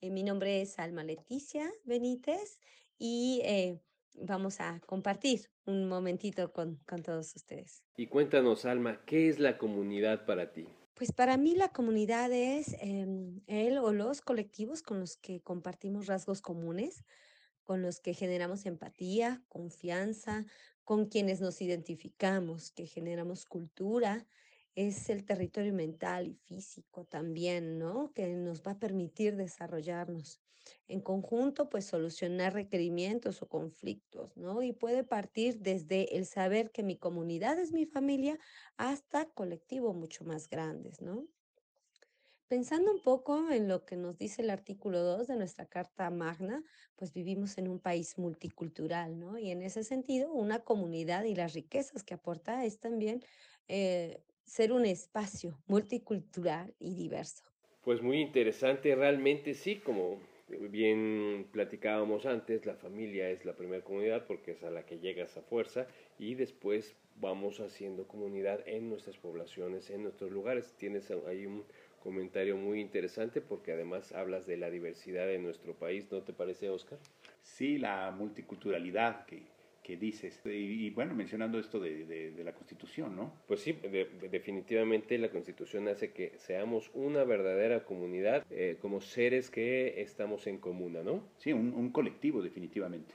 Eh, 0.00 0.10
mi 0.10 0.22
nombre 0.22 0.62
es 0.62 0.78
Alma 0.78 1.04
Leticia 1.04 1.70
Benítez 1.84 2.60
y 2.96 3.42
eh, 3.44 3.78
vamos 4.14 4.58
a 4.60 4.80
compartir 4.86 5.50
un 5.66 5.86
momentito 5.86 6.50
con, 6.50 6.76
con 6.86 7.02
todos 7.02 7.36
ustedes. 7.36 7.84
Y 7.98 8.06
cuéntanos, 8.06 8.64
Alma, 8.64 9.04
¿qué 9.04 9.28
es 9.28 9.38
la 9.38 9.58
comunidad 9.58 10.24
para 10.24 10.50
ti? 10.54 10.66
Pues 10.98 11.12
para 11.12 11.36
mí 11.36 11.54
la 11.54 11.68
comunidad 11.68 12.32
es 12.32 12.74
eh, 12.80 13.06
el 13.46 13.78
o 13.78 13.92
los 13.92 14.20
colectivos 14.20 14.82
con 14.82 14.98
los 14.98 15.16
que 15.16 15.40
compartimos 15.40 16.08
rasgos 16.08 16.42
comunes, 16.42 17.04
con 17.62 17.82
los 17.82 18.00
que 18.00 18.14
generamos 18.14 18.66
empatía, 18.66 19.40
confianza, 19.48 20.44
con 20.82 21.06
quienes 21.06 21.40
nos 21.40 21.62
identificamos, 21.62 22.72
que 22.72 22.86
generamos 22.86 23.46
cultura, 23.46 24.26
es 24.78 25.10
el 25.10 25.24
territorio 25.24 25.74
mental 25.74 26.28
y 26.28 26.34
físico 26.34 27.04
también, 27.04 27.80
¿no? 27.80 28.12
Que 28.14 28.28
nos 28.28 28.62
va 28.62 28.72
a 28.72 28.78
permitir 28.78 29.34
desarrollarnos 29.34 30.40
en 30.86 31.00
conjunto, 31.00 31.68
pues 31.68 31.86
solucionar 31.86 32.52
requerimientos 32.54 33.42
o 33.42 33.48
conflictos, 33.48 34.36
¿no? 34.36 34.62
Y 34.62 34.72
puede 34.72 35.02
partir 35.02 35.58
desde 35.58 36.16
el 36.16 36.26
saber 36.26 36.70
que 36.70 36.84
mi 36.84 36.96
comunidad 36.96 37.58
es 37.58 37.72
mi 37.72 37.86
familia 37.86 38.38
hasta 38.76 39.24
colectivo 39.24 39.94
mucho 39.94 40.24
más 40.24 40.48
grandes, 40.48 41.02
¿no? 41.02 41.26
Pensando 42.46 42.92
un 42.92 43.02
poco 43.02 43.50
en 43.50 43.66
lo 43.66 43.84
que 43.84 43.96
nos 43.96 44.16
dice 44.16 44.42
el 44.42 44.50
artículo 44.50 45.02
2 45.02 45.26
de 45.26 45.36
nuestra 45.36 45.66
Carta 45.66 46.08
Magna, 46.10 46.62
pues 46.94 47.12
vivimos 47.12 47.58
en 47.58 47.66
un 47.66 47.80
país 47.80 48.16
multicultural, 48.16 49.18
¿no? 49.18 49.38
Y 49.38 49.50
en 49.50 49.60
ese 49.60 49.82
sentido, 49.82 50.32
una 50.32 50.60
comunidad 50.60 51.24
y 51.24 51.34
las 51.34 51.54
riquezas 51.54 52.04
que 52.04 52.14
aporta 52.14 52.64
es 52.64 52.78
también 52.78 53.24
eh, 53.66 54.22
ser 54.48 54.72
un 54.72 54.86
espacio 54.86 55.58
multicultural 55.66 56.74
y 56.78 56.94
diverso. 56.94 57.44
Pues 57.82 58.02
muy 58.02 58.20
interesante, 58.20 58.94
realmente 58.94 59.54
sí, 59.54 59.76
como 59.76 60.18
bien 60.48 61.46
platicábamos 61.52 62.24
antes, 62.26 62.64
la 62.64 62.74
familia 62.74 63.28
es 63.30 63.44
la 63.44 63.54
primera 63.54 63.84
comunidad 63.84 64.26
porque 64.26 64.52
es 64.52 64.62
a 64.64 64.70
la 64.70 64.84
que 64.86 64.98
llegas 64.98 65.36
a 65.36 65.42
fuerza 65.42 65.86
y 66.18 66.34
después 66.34 66.96
vamos 67.16 67.60
haciendo 67.60 68.08
comunidad 68.08 68.60
en 68.66 68.88
nuestras 68.88 69.16
poblaciones, 69.18 69.90
en 69.90 70.02
nuestros 70.04 70.30
lugares. 70.30 70.74
Tienes 70.78 71.10
ahí 71.26 71.46
un 71.46 71.64
comentario 72.02 72.56
muy 72.56 72.80
interesante 72.80 73.40
porque 73.40 73.72
además 73.72 74.12
hablas 74.12 74.46
de 74.46 74.56
la 74.56 74.70
diversidad 74.70 75.26
de 75.26 75.38
nuestro 75.38 75.74
país, 75.74 76.10
¿no 76.10 76.22
te 76.22 76.32
parece, 76.32 76.70
Oscar? 76.70 76.98
Sí, 77.42 77.78
la 77.78 78.10
multiculturalidad 78.10 79.26
que, 79.26 79.42
que 79.88 79.96
dices. 79.96 80.38
Y, 80.44 80.90
bueno, 80.90 81.14
mencionando 81.14 81.58
esto 81.58 81.80
de, 81.80 82.04
de, 82.04 82.44
la 82.44 82.52
Constitución, 82.52 83.16
¿no? 83.16 83.32
Pues 83.46 83.60
sí, 83.60 83.72
definitivamente 84.30 85.16
la 85.16 85.30
Constitución 85.30 85.88
hace 85.88 86.12
que 86.12 86.34
seamos 86.36 86.90
una 86.92 87.24
verdadera 87.24 87.84
comunidad 87.84 88.44
eh, 88.50 88.76
como 88.82 89.00
seres 89.00 89.48
que 89.48 90.02
estamos 90.02 90.46
en 90.46 90.58
comuna, 90.58 91.02
¿no? 91.02 91.26
Sí, 91.38 91.54
un, 91.54 91.72
un 91.72 91.90
colectivo, 91.90 92.42
definitivamente. 92.42 93.14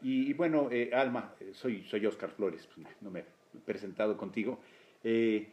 Y, 0.00 0.32
bueno, 0.32 0.70
eh, 0.72 0.88
Alma, 0.94 1.34
eh, 1.40 1.50
soy, 1.52 1.84
soy 1.84 2.06
Oscar 2.06 2.30
Flores, 2.30 2.66
pues 2.74 2.86
no 3.02 3.10
me 3.10 3.20
he 3.20 3.24
presentado 3.66 4.16
contigo. 4.16 4.60
Eh, 5.02 5.46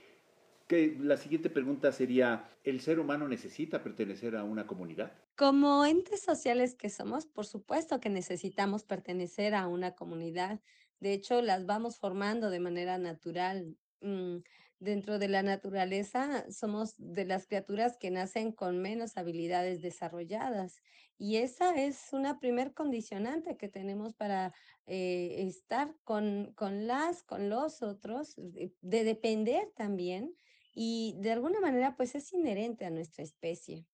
que 0.71 0.95
la 1.01 1.17
siguiente 1.17 1.49
pregunta 1.49 1.91
sería, 1.91 2.49
¿el 2.63 2.79
ser 2.79 3.01
humano 3.01 3.27
necesita 3.27 3.83
pertenecer 3.83 4.37
a 4.37 4.45
una 4.45 4.67
comunidad? 4.67 5.11
Como 5.35 5.83
entes 5.83 6.21
sociales 6.21 6.75
que 6.75 6.89
somos, 6.89 7.25
por 7.25 7.45
supuesto 7.45 7.99
que 7.99 8.09
necesitamos 8.09 8.85
pertenecer 8.85 9.53
a 9.53 9.67
una 9.67 9.95
comunidad. 9.95 10.61
De 11.01 11.11
hecho, 11.11 11.41
las 11.41 11.65
vamos 11.65 11.97
formando 11.97 12.49
de 12.49 12.61
manera 12.61 12.97
natural. 12.99 13.75
Mm, 13.99 14.37
dentro 14.79 15.19
de 15.19 15.27
la 15.27 15.43
naturaleza 15.43 16.49
somos 16.49 16.95
de 16.97 17.25
las 17.25 17.47
criaturas 17.47 17.97
que 17.97 18.09
nacen 18.09 18.53
con 18.53 18.81
menos 18.81 19.17
habilidades 19.17 19.81
desarrolladas 19.81 20.81
y 21.17 21.35
esa 21.35 21.75
es 21.75 22.13
una 22.13 22.39
primer 22.39 22.73
condicionante 22.73 23.57
que 23.57 23.67
tenemos 23.67 24.13
para 24.13 24.53
eh, 24.87 25.35
estar 25.45 25.93
con, 26.03 26.53
con 26.55 26.87
las, 26.87 27.21
con 27.23 27.49
los 27.49 27.83
otros, 27.83 28.33
de, 28.37 28.73
de 28.81 29.03
depender 29.03 29.69
también 29.75 30.33
y 30.73 31.15
de 31.19 31.31
alguna 31.31 31.59
manera 31.59 31.95
pues 31.95 32.15
es 32.15 32.31
inherente 32.33 32.85
a 32.85 32.89
nuestra 32.89 33.23
especie. 33.23 33.85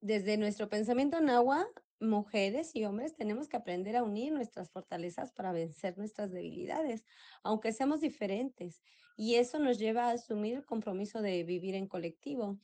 Desde 0.00 0.36
nuestro 0.36 0.68
pensamiento 0.68 1.20
nahua, 1.20 1.66
mujeres 2.00 2.74
y 2.76 2.84
hombres 2.84 3.16
tenemos 3.16 3.48
que 3.48 3.56
aprender 3.56 3.96
a 3.96 4.04
unir 4.04 4.32
nuestras 4.32 4.70
fortalezas 4.70 5.32
para 5.32 5.52
vencer 5.52 5.98
nuestras 5.98 6.30
debilidades, 6.30 7.04
aunque 7.42 7.72
seamos 7.72 8.00
diferentes. 8.00 8.80
Y 9.16 9.34
eso 9.34 9.58
nos 9.58 9.78
lleva 9.78 10.04
a 10.04 10.12
asumir 10.12 10.54
el 10.54 10.64
compromiso 10.64 11.20
de 11.20 11.42
vivir 11.42 11.74
en 11.74 11.88
colectivo. 11.88 12.60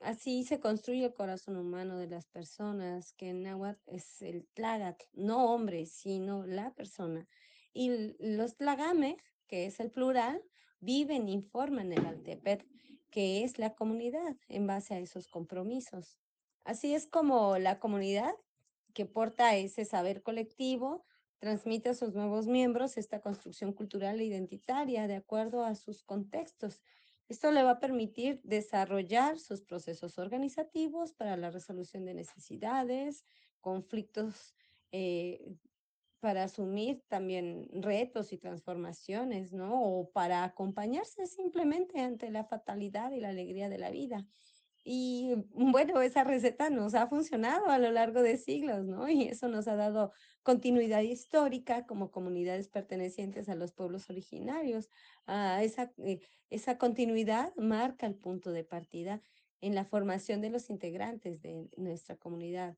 Así 0.00 0.42
se 0.42 0.58
construye 0.58 1.04
el 1.04 1.14
corazón 1.14 1.56
humano 1.56 1.96
de 1.96 2.08
las 2.08 2.26
personas, 2.26 3.12
que 3.12 3.28
en 3.28 3.44
náhuatl 3.44 3.80
es 3.86 4.20
el 4.20 4.48
tlagat, 4.52 5.00
no 5.12 5.52
hombre, 5.54 5.86
sino 5.86 6.44
la 6.44 6.74
persona. 6.74 7.28
Y 7.72 8.16
los 8.18 8.56
tlagame, 8.56 9.16
que 9.46 9.66
es 9.66 9.78
el 9.78 9.92
plural, 9.92 10.42
viven 10.82 11.28
y 11.28 11.40
forman 11.40 11.92
el 11.92 12.04
Altepet, 12.04 12.66
que 13.10 13.44
es 13.44 13.58
la 13.58 13.74
comunidad 13.74 14.36
en 14.48 14.66
base 14.66 14.94
a 14.94 14.98
esos 14.98 15.28
compromisos. 15.28 16.18
Así 16.64 16.94
es 16.94 17.06
como 17.06 17.56
la 17.58 17.78
comunidad 17.78 18.34
que 18.92 19.06
porta 19.06 19.56
ese 19.56 19.84
saber 19.84 20.22
colectivo 20.22 21.04
transmite 21.38 21.88
a 21.88 21.94
sus 21.94 22.14
nuevos 22.14 22.46
miembros 22.46 22.96
esta 22.96 23.20
construcción 23.20 23.72
cultural 23.72 24.20
e 24.20 24.24
identitaria 24.24 25.08
de 25.08 25.16
acuerdo 25.16 25.64
a 25.64 25.74
sus 25.74 26.02
contextos. 26.02 26.82
Esto 27.28 27.50
le 27.50 27.62
va 27.62 27.72
a 27.72 27.80
permitir 27.80 28.40
desarrollar 28.44 29.38
sus 29.38 29.62
procesos 29.62 30.18
organizativos 30.18 31.12
para 31.12 31.36
la 31.36 31.50
resolución 31.50 32.04
de 32.04 32.14
necesidades, 32.14 33.24
conflictos 33.60 34.54
eh, 34.92 35.56
para 36.22 36.44
asumir 36.44 37.02
también 37.08 37.68
retos 37.72 38.32
y 38.32 38.38
transformaciones, 38.38 39.52
¿no? 39.52 39.82
O 39.82 40.12
para 40.12 40.44
acompañarse 40.44 41.26
simplemente 41.26 42.00
ante 42.00 42.30
la 42.30 42.44
fatalidad 42.44 43.10
y 43.10 43.18
la 43.18 43.30
alegría 43.30 43.68
de 43.68 43.78
la 43.78 43.90
vida. 43.90 44.24
Y 44.84 45.34
bueno, 45.50 46.00
esa 46.00 46.22
receta 46.22 46.70
nos 46.70 46.94
ha 46.94 47.08
funcionado 47.08 47.66
a 47.70 47.78
lo 47.80 47.90
largo 47.90 48.22
de 48.22 48.36
siglos, 48.36 48.84
¿no? 48.86 49.08
Y 49.08 49.24
eso 49.24 49.48
nos 49.48 49.66
ha 49.66 49.74
dado 49.74 50.12
continuidad 50.44 51.00
histórica 51.02 51.86
como 51.86 52.12
comunidades 52.12 52.68
pertenecientes 52.68 53.48
a 53.48 53.56
los 53.56 53.72
pueblos 53.72 54.08
originarios. 54.08 54.90
Ah, 55.26 55.60
esa, 55.64 55.92
eh, 55.98 56.20
esa 56.50 56.78
continuidad 56.78 57.52
marca 57.56 58.06
el 58.06 58.14
punto 58.14 58.52
de 58.52 58.62
partida 58.62 59.22
en 59.60 59.74
la 59.74 59.84
formación 59.84 60.40
de 60.40 60.50
los 60.50 60.70
integrantes 60.70 61.42
de 61.42 61.68
nuestra 61.76 62.16
comunidad. 62.16 62.76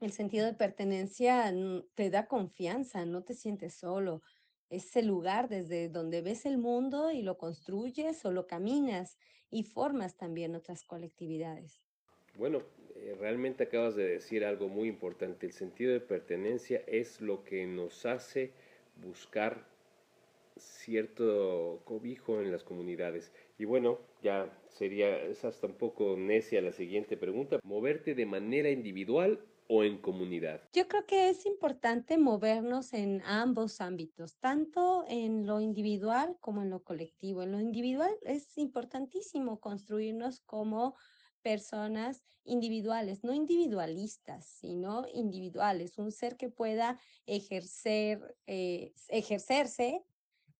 El 0.00 0.12
sentido 0.12 0.46
de 0.46 0.54
pertenencia 0.54 1.52
mm, 1.52 1.82
te 1.94 2.08
da 2.08 2.26
confianza, 2.26 3.04
no 3.04 3.22
te 3.22 3.34
sientes 3.34 3.74
solo. 3.74 4.22
Es 4.70 4.96
el 4.96 5.06
lugar 5.06 5.48
desde 5.48 5.90
donde 5.90 6.22
ves 6.22 6.46
el 6.46 6.56
mundo 6.56 7.10
y 7.10 7.20
lo 7.22 7.36
construyes 7.36 8.24
o 8.24 8.32
lo 8.32 8.46
caminas 8.46 9.18
y 9.50 9.64
formas 9.64 10.16
también 10.16 10.54
otras 10.54 10.84
colectividades. 10.84 11.82
Bueno, 12.36 12.62
eh, 12.94 13.14
realmente 13.20 13.64
acabas 13.64 13.94
de 13.94 14.08
decir 14.08 14.44
algo 14.44 14.68
muy 14.68 14.88
importante. 14.88 15.44
El 15.44 15.52
sentido 15.52 15.92
de 15.92 16.00
pertenencia 16.00 16.82
es 16.86 17.20
lo 17.20 17.44
que 17.44 17.66
nos 17.66 18.06
hace 18.06 18.52
buscar 18.96 19.66
cierto 20.56 21.82
cobijo 21.84 22.40
en 22.40 22.52
las 22.52 22.64
comunidades. 22.64 23.32
Y 23.58 23.66
bueno, 23.66 23.98
ya 24.22 24.50
sería, 24.68 25.22
es 25.24 25.44
hasta 25.44 25.66
un 25.66 25.74
poco 25.74 26.16
necia 26.16 26.62
la 26.62 26.72
siguiente 26.72 27.16
pregunta, 27.18 27.60
moverte 27.64 28.14
de 28.14 28.26
manera 28.26 28.70
individual 28.70 29.40
en 29.70 29.98
comunidad? 29.98 30.60
Yo 30.72 30.88
creo 30.88 31.06
que 31.06 31.30
es 31.30 31.46
importante 31.46 32.18
movernos 32.18 32.92
en 32.92 33.22
ambos 33.24 33.80
ámbitos, 33.80 34.36
tanto 34.38 35.04
en 35.06 35.46
lo 35.46 35.60
individual 35.60 36.36
como 36.40 36.62
en 36.62 36.70
lo 36.70 36.82
colectivo. 36.82 37.42
En 37.42 37.52
lo 37.52 37.60
individual 37.60 38.12
es 38.22 38.58
importantísimo 38.58 39.60
construirnos 39.60 40.40
como 40.40 40.96
personas 41.42 42.24
individuales, 42.44 43.22
no 43.22 43.32
individualistas, 43.32 44.44
sino 44.44 45.06
individuales, 45.14 45.98
un 45.98 46.10
ser 46.10 46.36
que 46.36 46.48
pueda 46.48 46.98
ejercer, 47.26 48.36
eh, 48.46 48.92
ejercerse 49.08 50.04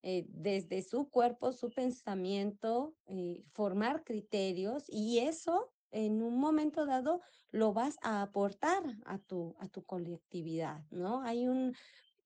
eh, 0.02 0.24
desde 0.28 0.82
su 0.82 1.10
cuerpo, 1.10 1.52
su 1.52 1.70
pensamiento, 1.70 2.94
eh, 3.06 3.42
formar 3.52 4.04
criterios 4.04 4.84
y 4.88 5.18
eso 5.18 5.72
en 5.90 6.22
un 6.22 6.38
momento 6.38 6.86
dado 6.86 7.20
lo 7.50 7.72
vas 7.72 7.96
a 8.02 8.22
aportar 8.22 8.82
a 9.04 9.18
tu, 9.18 9.56
a 9.58 9.68
tu 9.68 9.84
colectividad, 9.84 10.84
¿no? 10.90 11.22
Hay 11.22 11.48
un, 11.48 11.74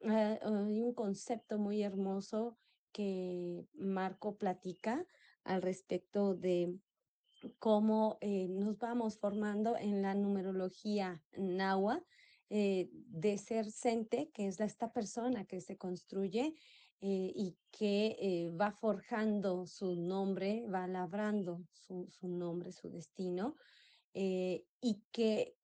ah, 0.04 0.38
hay 0.42 0.80
un 0.80 0.94
concepto 0.94 1.59
muy 1.59 1.83
hermoso 1.83 2.59
que 2.92 3.66
Marco 3.75 4.37
platica 4.37 5.04
al 5.44 5.62
respecto 5.62 6.35
de 6.35 6.78
cómo 7.59 8.18
eh, 8.21 8.49
nos 8.49 8.78
vamos 8.78 9.18
formando 9.18 9.76
en 9.76 10.02
la 10.02 10.14
numerología 10.14 11.23
nahua 11.37 12.02
eh, 12.50 12.88
de 12.92 13.38
ser 13.38 13.71
sente, 13.71 14.30
que 14.33 14.47
es 14.47 14.61
esta 14.61 14.92
persona 14.92 15.44
que 15.44 15.61
se 15.61 15.76
construye 15.76 16.54
eh, 17.00 17.32
y 17.34 17.56
que 17.70 18.50
va 18.58 18.72
forjando 18.72 19.66
su 19.66 19.96
nombre, 19.96 20.66
va 20.68 20.86
labrando 20.86 21.64
su, 21.72 22.08
nombre, 22.22 22.72
su 22.72 22.88
destino, 22.88 23.56
eh, 24.16 24.64
y 24.80 25.02
que 25.10 25.56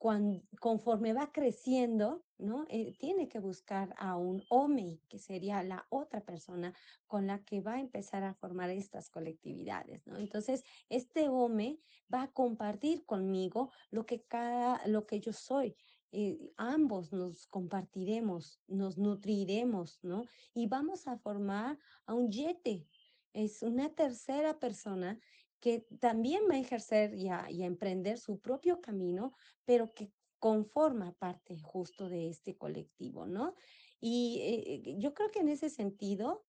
conforme 0.59 1.13
va 1.13 1.31
creciendo, 1.31 2.25
¿no? 2.37 2.67
Eh, 2.69 2.97
tiene 2.99 3.29
que 3.29 3.39
buscar 3.39 3.95
a 3.97 4.17
un 4.17 4.43
OME, 4.49 4.99
que 5.09 5.21
sería 5.21 5.63
la 5.63 5.87
otra 5.89 6.25
persona 6.25 6.75
con 7.07 7.29
la 7.29 7.45
que 7.45 7.61
va 7.61 7.75
a 7.75 7.81
empezar 7.81 8.25
a 8.25 8.35
formar 8.35 8.71
estas 8.71 9.09
colectividades, 9.09 10.05
¿no? 10.07 10.17
Entonces, 10.17 10.65
este 10.89 11.29
OME 11.29 11.79
va 12.13 12.23
a 12.23 12.33
compartir 12.33 13.07
conmigo 13.07 13.71
lo 13.93 14.05
que, 14.05 14.25
cada, 14.25 14.85
lo 14.89 15.07
que 15.07 15.21
yo 15.21 15.33
soy. 15.33 15.77
Eh, 16.13 16.53
ambos 16.57 17.13
nos 17.13 17.47
compartiremos, 17.47 18.61
nos 18.67 18.99
nutriremos, 18.99 19.99
¿no? 20.03 20.25
Y 20.55 20.67
vamos 20.67 21.07
a 21.07 21.17
formar 21.19 21.79
a 22.07 22.15
un 22.15 22.31
yete. 22.31 22.87
Es 23.33 23.63
una 23.63 23.95
tercera 23.95 24.59
persona 24.59 25.21
que 25.61 25.87
también 26.01 26.43
va 26.51 26.55
a 26.55 26.61
ejercer 26.61 27.15
y 27.15 27.29
a, 27.29 27.47
emprender 27.49 28.19
su 28.19 28.41
propio 28.41 28.81
camino, 28.81 29.33
pero 29.65 29.93
que 29.95 30.11
conforma 30.39 31.13
parte 31.13 31.61
justo 31.61 32.09
de 32.09 32.29
este 32.29 32.57
colectivo, 32.57 33.27
¿no? 33.27 33.55
Y 34.01 34.41
eh, 34.43 34.97
yo 34.99 35.15
creo 35.15 35.31
que 35.31 35.41
en 35.41 35.51
ese 35.51 35.69
sentido 35.69 36.45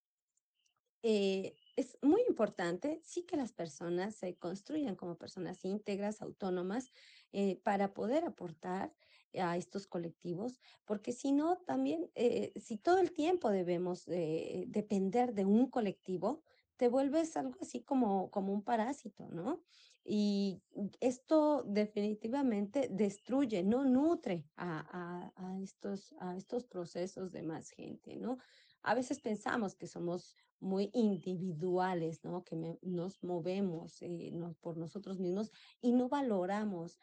eh, 1.03 1.55
es 1.75 1.97
muy 2.03 2.21
importante, 2.27 3.01
sí 3.03 3.23
que 3.23 3.35
las 3.35 3.51
personas 3.51 4.15
se 4.15 4.35
construyan 4.37 4.95
como 4.95 5.17
personas 5.17 5.65
íntegras, 5.65 6.21
autónomas, 6.21 6.91
eh, 7.31 7.59
para 7.63 7.93
poder 7.93 8.23
aportar 8.23 8.93
a 9.39 9.57
estos 9.57 9.87
colectivos, 9.87 10.59
porque 10.85 11.11
si 11.11 11.31
no, 11.31 11.57
también, 11.65 12.09
si 12.55 12.77
todo 12.77 12.99
el 12.99 13.11
tiempo 13.11 13.49
debemos 13.49 14.05
depender 14.05 15.33
de 15.33 15.45
un 15.45 15.69
colectivo, 15.69 16.41
te 16.81 16.89
vuelves 16.89 17.37
algo 17.37 17.55
así 17.61 17.83
como, 17.83 18.31
como 18.31 18.51
un 18.51 18.63
parásito, 18.63 19.29
¿no? 19.29 19.61
Y 20.03 20.63
esto 20.99 21.63
definitivamente 21.63 22.87
destruye, 22.89 23.61
no 23.61 23.85
nutre 23.85 24.49
a, 24.57 25.31
estos, 25.61 26.15
a 26.19 26.35
estos 26.35 26.65
procesos 26.65 27.31
de 27.31 27.43
más 27.43 27.69
gente, 27.69 28.15
¿no? 28.15 28.39
A 28.81 28.95
veces 28.95 29.19
pensamos 29.19 29.75
que 29.75 29.85
somos 29.85 30.35
muy 30.59 30.89
individuales, 30.93 32.23
¿no? 32.23 32.43
Que 32.43 32.55
nos 32.81 33.23
movemos 33.23 34.01
eh, 34.01 34.33
por 34.59 34.77
nosotros 34.77 35.19
mismos 35.19 35.51
y 35.81 35.91
no 35.91 36.09
valoramos 36.09 36.99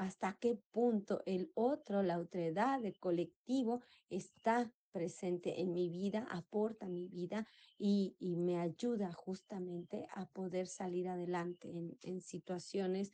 hasta 0.00 0.32
qué 0.40 0.56
punto 0.72 1.22
el 1.26 1.52
otro, 1.54 2.02
la 2.02 2.18
otredad, 2.18 2.82
el 2.82 2.98
colectivo 2.98 3.82
está 4.08 4.72
presente 4.92 5.60
en 5.60 5.74
mi 5.74 5.90
vida, 5.90 6.26
aporta 6.30 6.88
mi 6.88 7.06
vida 7.06 7.46
y, 7.78 8.16
me 8.18 8.58
ayuda 8.58 9.12
justamente 9.12 10.06
a 10.14 10.24
poder 10.24 10.68
salir 10.68 11.06
adelante 11.06 11.70
en, 12.00 12.22
situaciones 12.22 13.12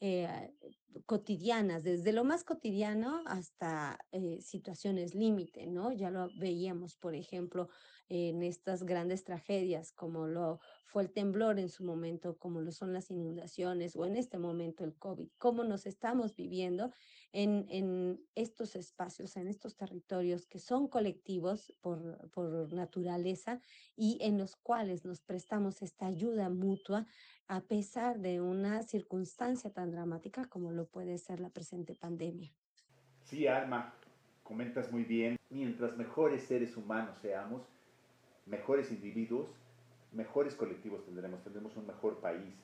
eh, 0.00 0.28
cotidianas, 1.06 1.82
desde 1.82 2.12
lo 2.12 2.22
más 2.22 2.44
cotidiano 2.44 3.24
hasta 3.26 3.98
eh, 4.12 4.40
situaciones 4.40 5.16
límite, 5.16 5.66
¿no? 5.66 5.90
Ya 5.90 6.10
lo 6.10 6.28
veíamos, 6.38 6.94
por 6.94 7.16
ejemplo, 7.16 7.68
en 8.08 8.42
estas 8.42 8.84
grandes 8.84 9.24
tragedias 9.24 9.92
como 9.92 10.26
lo 10.26 10.60
fue 10.86 11.02
el 11.02 11.10
temblor 11.10 11.58
en 11.58 11.68
su 11.68 11.84
momento, 11.84 12.38
como 12.38 12.60
lo 12.60 12.72
son 12.72 12.92
las 12.92 13.10
inundaciones 13.10 13.94
o 13.94 14.06
en 14.06 14.16
este 14.16 14.38
momento 14.38 14.84
el 14.84 14.94
COVID, 14.94 15.28
cómo 15.36 15.64
nos 15.64 15.86
estamos 15.86 16.34
viviendo 16.34 16.92
en, 17.32 17.66
en 17.68 18.20
estos 18.34 18.74
espacios, 18.74 19.36
en 19.36 19.48
estos 19.48 19.76
territorios 19.76 20.46
que 20.46 20.58
son 20.58 20.88
colectivos 20.88 21.74
por, 21.82 22.30
por 22.30 22.72
naturaleza 22.72 23.60
y 23.96 24.18
en 24.22 24.38
los 24.38 24.56
cuales 24.56 25.04
nos 25.04 25.20
prestamos 25.20 25.82
esta 25.82 26.06
ayuda 26.06 26.48
mutua 26.48 27.06
a 27.48 27.60
pesar 27.60 28.20
de 28.20 28.40
una 28.40 28.82
circunstancia 28.82 29.70
tan 29.70 29.90
dramática 29.90 30.46
como 30.46 30.70
lo 30.70 30.86
puede 30.86 31.18
ser 31.18 31.40
la 31.40 31.50
presente 31.50 31.94
pandemia. 31.94 32.52
Sí, 33.22 33.46
Alma, 33.46 33.94
comentas 34.42 34.90
muy 34.90 35.04
bien. 35.04 35.36
Mientras 35.50 35.96
mejores 35.96 36.42
seres 36.44 36.76
humanos 36.76 37.18
seamos, 37.20 37.62
mejores 38.48 38.90
individuos, 38.90 39.48
mejores 40.12 40.54
colectivos 40.54 41.04
tendremos, 41.04 41.42
tendremos 41.42 41.76
un 41.76 41.86
mejor 41.86 42.20
país. 42.20 42.54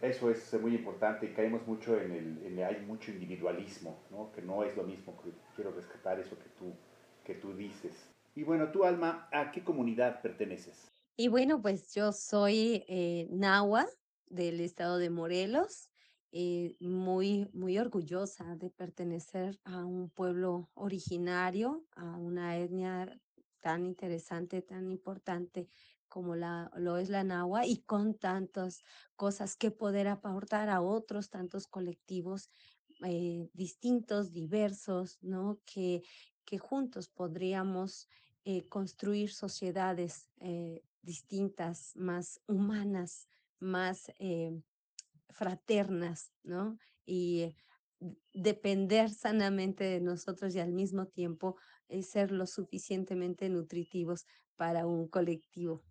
Eso 0.00 0.30
es 0.30 0.52
muy 0.60 0.74
importante 0.74 1.26
y 1.26 1.32
caemos 1.32 1.66
mucho 1.66 2.00
en 2.00 2.12
el, 2.12 2.62
hay 2.62 2.84
mucho 2.84 3.12
individualismo, 3.12 4.00
¿no? 4.10 4.32
que 4.32 4.42
no 4.42 4.64
es 4.64 4.76
lo 4.76 4.82
mismo, 4.82 5.16
que 5.22 5.30
quiero 5.54 5.70
rescatar 5.70 6.18
eso 6.18 6.36
que 6.38 6.48
tú, 6.58 6.74
que 7.24 7.34
tú 7.34 7.54
dices. 7.54 8.10
Y 8.34 8.42
bueno, 8.42 8.72
tú, 8.72 8.84
Alma, 8.84 9.28
¿a 9.30 9.52
qué 9.52 9.62
comunidad 9.62 10.20
perteneces? 10.22 10.90
Y 11.16 11.28
bueno, 11.28 11.60
pues 11.60 11.94
yo 11.94 12.12
soy 12.12 12.84
eh, 12.88 13.28
Nahua 13.30 13.86
del 14.26 14.60
estado 14.60 14.98
de 14.98 15.10
Morelos, 15.10 15.90
eh, 16.32 16.76
muy, 16.80 17.50
muy 17.52 17.78
orgullosa 17.78 18.56
de 18.56 18.70
pertenecer 18.70 19.60
a 19.64 19.84
un 19.84 20.08
pueblo 20.08 20.70
originario, 20.72 21.84
a 21.94 22.16
una 22.16 22.56
etnia 22.56 23.20
tan 23.62 23.86
interesante, 23.86 24.60
tan 24.60 24.90
importante 24.90 25.68
como 26.08 26.36
lo 26.36 26.98
es 26.98 27.08
la 27.08 27.24
Nahua 27.24 27.64
y 27.64 27.78
con 27.84 28.18
tantas 28.18 28.82
cosas 29.16 29.56
que 29.56 29.70
poder 29.70 30.08
aportar 30.08 30.68
a 30.68 30.82
otros 30.82 31.30
tantos 31.30 31.66
colectivos 31.66 32.50
eh, 33.02 33.48
distintos, 33.54 34.30
diversos, 34.30 35.18
¿no? 35.22 35.58
Que, 35.64 36.02
que 36.44 36.58
juntos 36.58 37.08
podríamos 37.08 38.08
eh, 38.44 38.68
construir 38.68 39.32
sociedades 39.32 40.28
eh, 40.40 40.82
distintas, 41.00 41.96
más 41.96 42.42
humanas, 42.46 43.26
más 43.58 44.12
fraternas, 45.30 46.30
¿no? 46.42 46.76
Y 47.06 47.56
depender 48.32 49.10
sanamente 49.10 49.84
de 49.84 50.00
nosotros 50.00 50.54
y 50.54 50.60
al 50.60 50.72
mismo 50.72 51.06
tiempo 51.06 51.56
eh, 51.92 52.02
ser 52.02 52.32
lo 52.32 52.46
suficientemente 52.46 53.48
nutritivos 53.48 54.26
para 54.56 54.86
un 54.86 55.08
colectivo. 55.08 55.82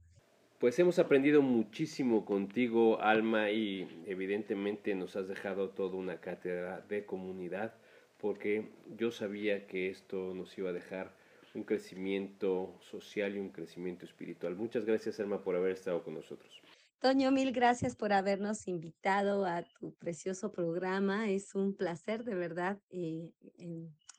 Pues 0.59 0.77
hemos 0.77 0.99
aprendido 0.99 1.41
muchísimo 1.41 2.23
contigo, 2.25 3.01
Alma, 3.01 3.49
y 3.49 4.03
evidentemente 4.05 4.93
nos 4.93 5.15
has 5.15 5.27
dejado 5.27 5.69
toda 5.69 5.95
una 5.95 6.19
cátedra 6.19 6.81
de 6.87 7.05
comunidad, 7.05 7.73
porque 8.19 8.69
yo 8.97 9.11
sabía 9.11 9.65
que 9.65 9.89
esto 9.89 10.33
nos 10.35 10.55
iba 10.57 10.69
a 10.69 10.73
dejar 10.73 11.15
un 11.53 11.63
crecimiento 11.63 12.77
social 12.79 13.35
y 13.35 13.39
un 13.39 13.49
crecimiento 13.49 14.05
espiritual. 14.05 14.55
Muchas 14.55 14.85
gracias, 14.85 15.19
Alma, 15.19 15.43
por 15.43 15.55
haber 15.55 15.71
estado 15.71 16.03
con 16.03 16.13
nosotros. 16.13 16.61
Toño, 16.99 17.31
mil 17.31 17.51
gracias 17.51 17.95
por 17.95 18.13
habernos 18.13 18.67
invitado 18.67 19.45
a 19.45 19.63
tu 19.63 19.95
precioso 19.95 20.51
programa. 20.51 21.31
Es 21.31 21.55
un 21.55 21.73
placer, 21.75 22.23
de 22.23 22.35
verdad, 22.35 22.79
eh, 22.91 23.31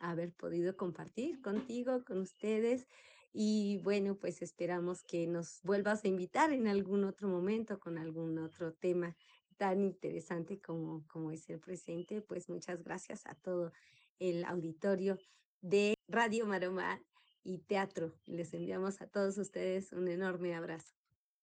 haber 0.02 0.32
podido 0.32 0.76
compartir 0.76 1.40
contigo, 1.40 2.04
con 2.04 2.20
ustedes. 2.20 2.86
Y 3.32 3.80
bueno, 3.82 4.16
pues 4.16 4.42
esperamos 4.42 5.02
que 5.04 5.26
nos 5.26 5.62
vuelvas 5.62 6.04
a 6.04 6.08
invitar 6.08 6.52
en 6.52 6.68
algún 6.68 7.04
otro 7.04 7.28
momento 7.28 7.80
con 7.80 7.96
algún 7.96 8.38
otro 8.38 8.72
tema 8.74 9.16
tan 9.56 9.82
interesante 9.82 10.60
como, 10.60 11.06
como 11.06 11.30
es 11.30 11.48
el 11.48 11.60
presente. 11.60 12.20
Pues 12.20 12.48
muchas 12.48 12.82
gracias 12.82 13.26
a 13.26 13.34
todo 13.34 13.72
el 14.18 14.44
auditorio 14.44 15.18
de 15.62 15.94
Radio 16.08 16.46
Maroma 16.46 17.00
y 17.44 17.58
Teatro. 17.58 18.12
Les 18.26 18.52
enviamos 18.54 19.00
a 19.00 19.06
todos 19.06 19.38
ustedes 19.38 19.92
un 19.92 20.08
enorme 20.08 20.54
abrazo. 20.54 20.94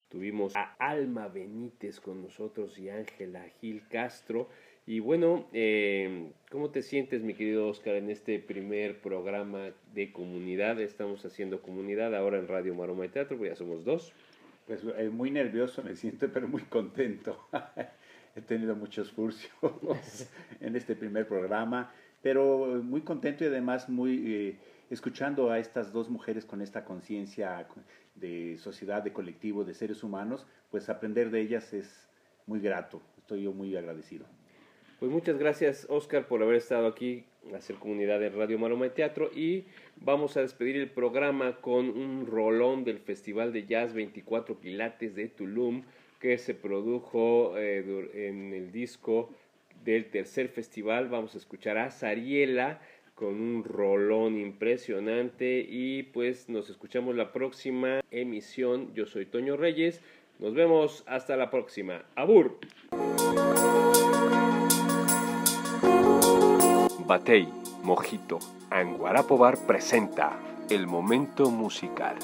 Tuvimos 0.09 0.55
a 0.55 0.75
Alma 0.79 1.27
Benítez 1.27 1.99
con 1.99 2.21
nosotros 2.23 2.79
y 2.79 2.89
Ángela 2.89 3.47
Gil 3.61 3.87
Castro. 3.87 4.49
Y 4.89 5.01
bueno, 5.01 5.45
eh, 5.53 6.31
¿cómo 6.49 6.71
te 6.71 6.81
sientes, 6.81 7.21
mi 7.21 7.35
querido 7.35 7.67
Oscar, 7.67 7.93
en 7.93 8.09
este 8.09 8.39
primer 8.39 8.99
programa 9.01 9.69
de 9.93 10.11
comunidad? 10.11 10.81
Estamos 10.81 11.23
haciendo 11.25 11.61
comunidad 11.61 12.15
ahora 12.15 12.39
en 12.39 12.47
Radio 12.47 12.73
Maroma 12.73 13.05
y 13.05 13.09
Teatro, 13.09 13.37
pues 13.37 13.51
ya 13.51 13.55
somos 13.55 13.85
dos. 13.85 14.13
Pues 14.65 14.81
eh, 14.97 15.09
muy 15.09 15.29
nervioso 15.29 15.83
me 15.83 15.95
siento, 15.95 16.27
pero 16.33 16.47
muy 16.47 16.63
contento. 16.63 17.39
He 18.35 18.41
tenido 18.41 18.75
muchos 18.75 19.11
furcios 19.15 19.51
en 20.59 20.75
este 20.75 20.95
primer 20.95 21.27
programa, 21.27 21.93
pero 22.23 22.81
muy 22.83 23.01
contento 23.01 23.43
y 23.43 23.47
además 23.47 23.89
muy 23.89 24.23
eh, 24.25 24.57
escuchando 24.89 25.51
a 25.51 25.59
estas 25.59 25.93
dos 25.93 26.09
mujeres 26.09 26.45
con 26.45 26.63
esta 26.63 26.83
conciencia 26.83 27.67
de 28.15 28.57
sociedad, 28.57 29.03
de 29.03 29.13
colectivo, 29.13 29.63
de 29.65 29.75
seres 29.75 30.03
humanos, 30.03 30.47
pues 30.71 30.89
aprender 30.89 31.29
de 31.29 31.41
ellas 31.41 31.73
es 31.73 32.09
muy 32.47 32.59
grato. 32.59 33.03
Estoy 33.19 33.43
yo 33.43 33.53
muy 33.53 33.77
agradecido. 33.77 34.25
Pues 34.99 35.09
muchas 35.13 35.37
gracias, 35.37 35.87
Oscar, 35.89 36.27
por 36.27 36.43
haber 36.43 36.57
estado 36.57 36.85
aquí 36.85 37.23
hacer 37.55 37.77
comunidad 37.77 38.19
de 38.19 38.29
Radio 38.29 38.59
Maroma 38.59 38.87
y 38.87 38.89
Teatro. 38.89 39.31
Y 39.33 39.63
vamos 39.95 40.35
a 40.35 40.41
despedir 40.41 40.75
el 40.75 40.89
programa 40.89 41.55
con 41.61 41.89
un 41.89 42.27
rolón 42.27 42.83
del 42.83 42.99
Festival 42.99 43.53
de 43.53 43.65
Jazz 43.65 43.93
24 43.93 44.59
Pilates 44.59 45.15
de 45.15 45.29
Tulum, 45.29 45.83
que 46.19 46.37
se 46.37 46.53
produjo 46.53 47.57
eh, 47.57 48.09
en 48.13 48.53
el 48.53 48.73
disco 48.73 49.33
del 49.85 50.09
tercer 50.11 50.49
festival. 50.49 51.07
Vamos 51.07 51.33
a 51.33 51.37
escuchar 51.37 51.77
a 51.77 51.91
Sariela 51.91 52.81
con 53.15 53.39
un 53.39 53.63
rolón 53.63 54.37
impresionante. 54.37 55.65
Y 55.65 56.03
pues 56.03 56.49
nos 56.49 56.69
escuchamos 56.69 57.15
la 57.15 57.31
próxima 57.31 58.01
emisión. 58.11 58.93
Yo 58.93 59.05
soy 59.05 59.25
Toño 59.25 59.55
Reyes. 59.55 60.01
Nos 60.39 60.53
vemos 60.53 61.05
hasta 61.07 61.37
la 61.37 61.49
próxima. 61.49 62.03
Abur. 62.15 62.59
Batey, 67.09 67.51
Mojito, 67.81 68.37
Anguarapo 68.69 69.35
Bar 69.35 69.57
presenta 69.65 70.37
El 70.69 70.85
Momento 70.85 71.49
Musical. 71.49 72.17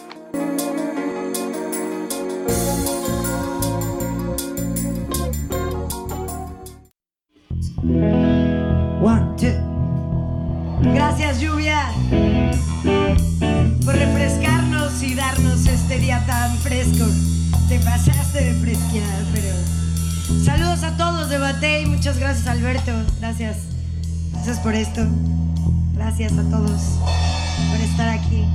Gracias 10.94 11.42
lluvia 11.42 11.92
por 13.84 13.96
refrescarnos 13.96 15.02
y 15.02 15.16
darnos 15.16 15.66
este 15.66 15.98
día 15.98 16.24
tan 16.28 16.56
fresco. 16.58 17.06
Te 17.68 17.80
pasaste 17.80 18.44
de 18.44 18.54
fresquear, 18.62 19.24
pero... 19.34 20.44
Saludos 20.44 20.84
a 20.84 20.96
todos 20.96 21.30
de 21.30 21.40
Batey, 21.40 21.88
muchas 21.88 22.20
gracias 22.20 22.46
Alberto, 22.46 22.92
gracias. 23.20 23.75
Gracias 24.46 24.64
por 24.64 24.76
esto. 24.76 25.02
Gracias 25.96 26.34
a 26.34 26.44
todos 26.52 27.00
por 27.72 27.80
estar 27.80 28.10
aquí. 28.10 28.46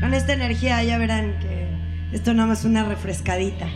Con 0.00 0.14
esta 0.14 0.32
energía 0.32 0.82
ya 0.82 0.96
verán 0.96 1.38
que 1.40 1.68
esto 2.10 2.32
no 2.32 2.50
es 2.50 2.64
una 2.64 2.84
refrescadita. 2.84 3.66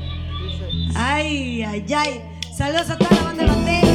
Ay, 0.94 1.64
ay, 1.64 1.84
ay. 1.94 2.22
Saludos 2.56 2.88
a 2.88 2.96
toda 2.96 3.14
la 3.14 3.22
banda 3.24 3.44
de 3.44 3.85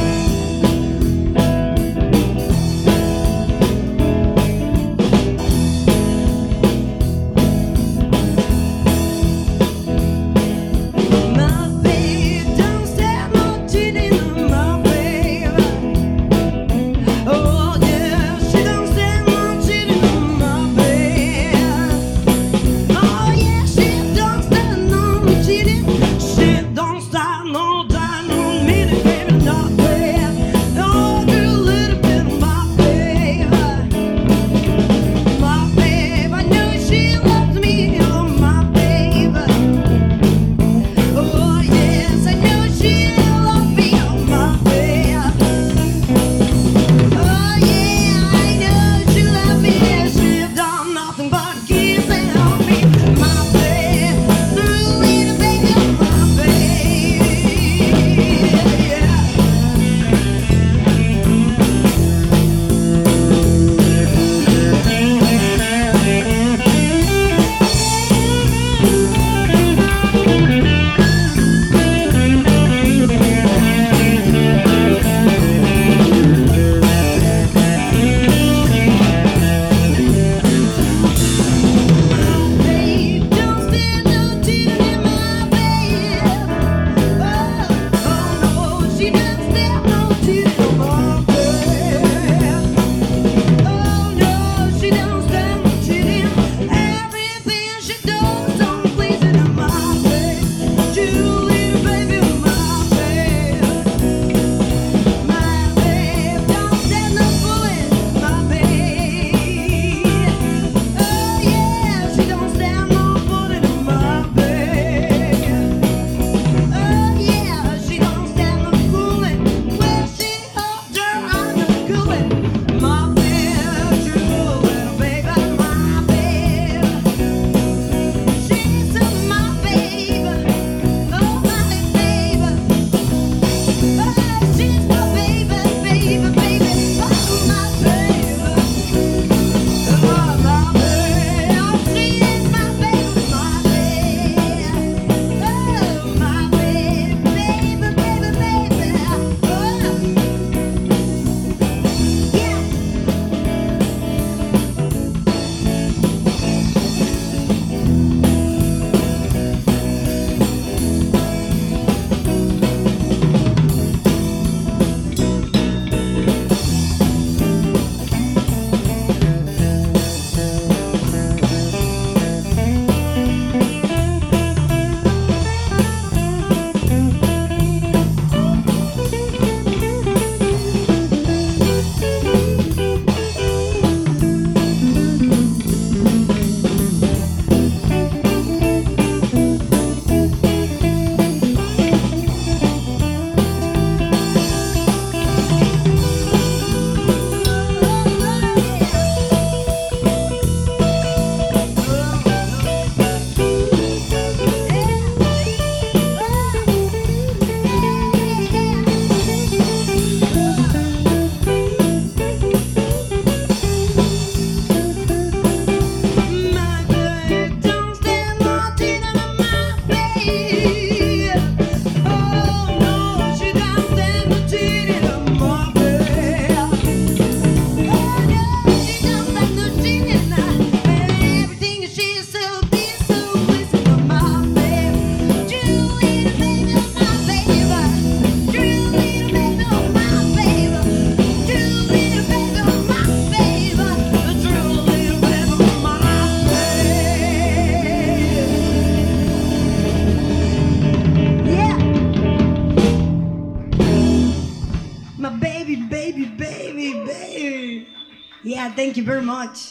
you 259.02 259.06
very 259.06 259.22
much. 259.22 259.61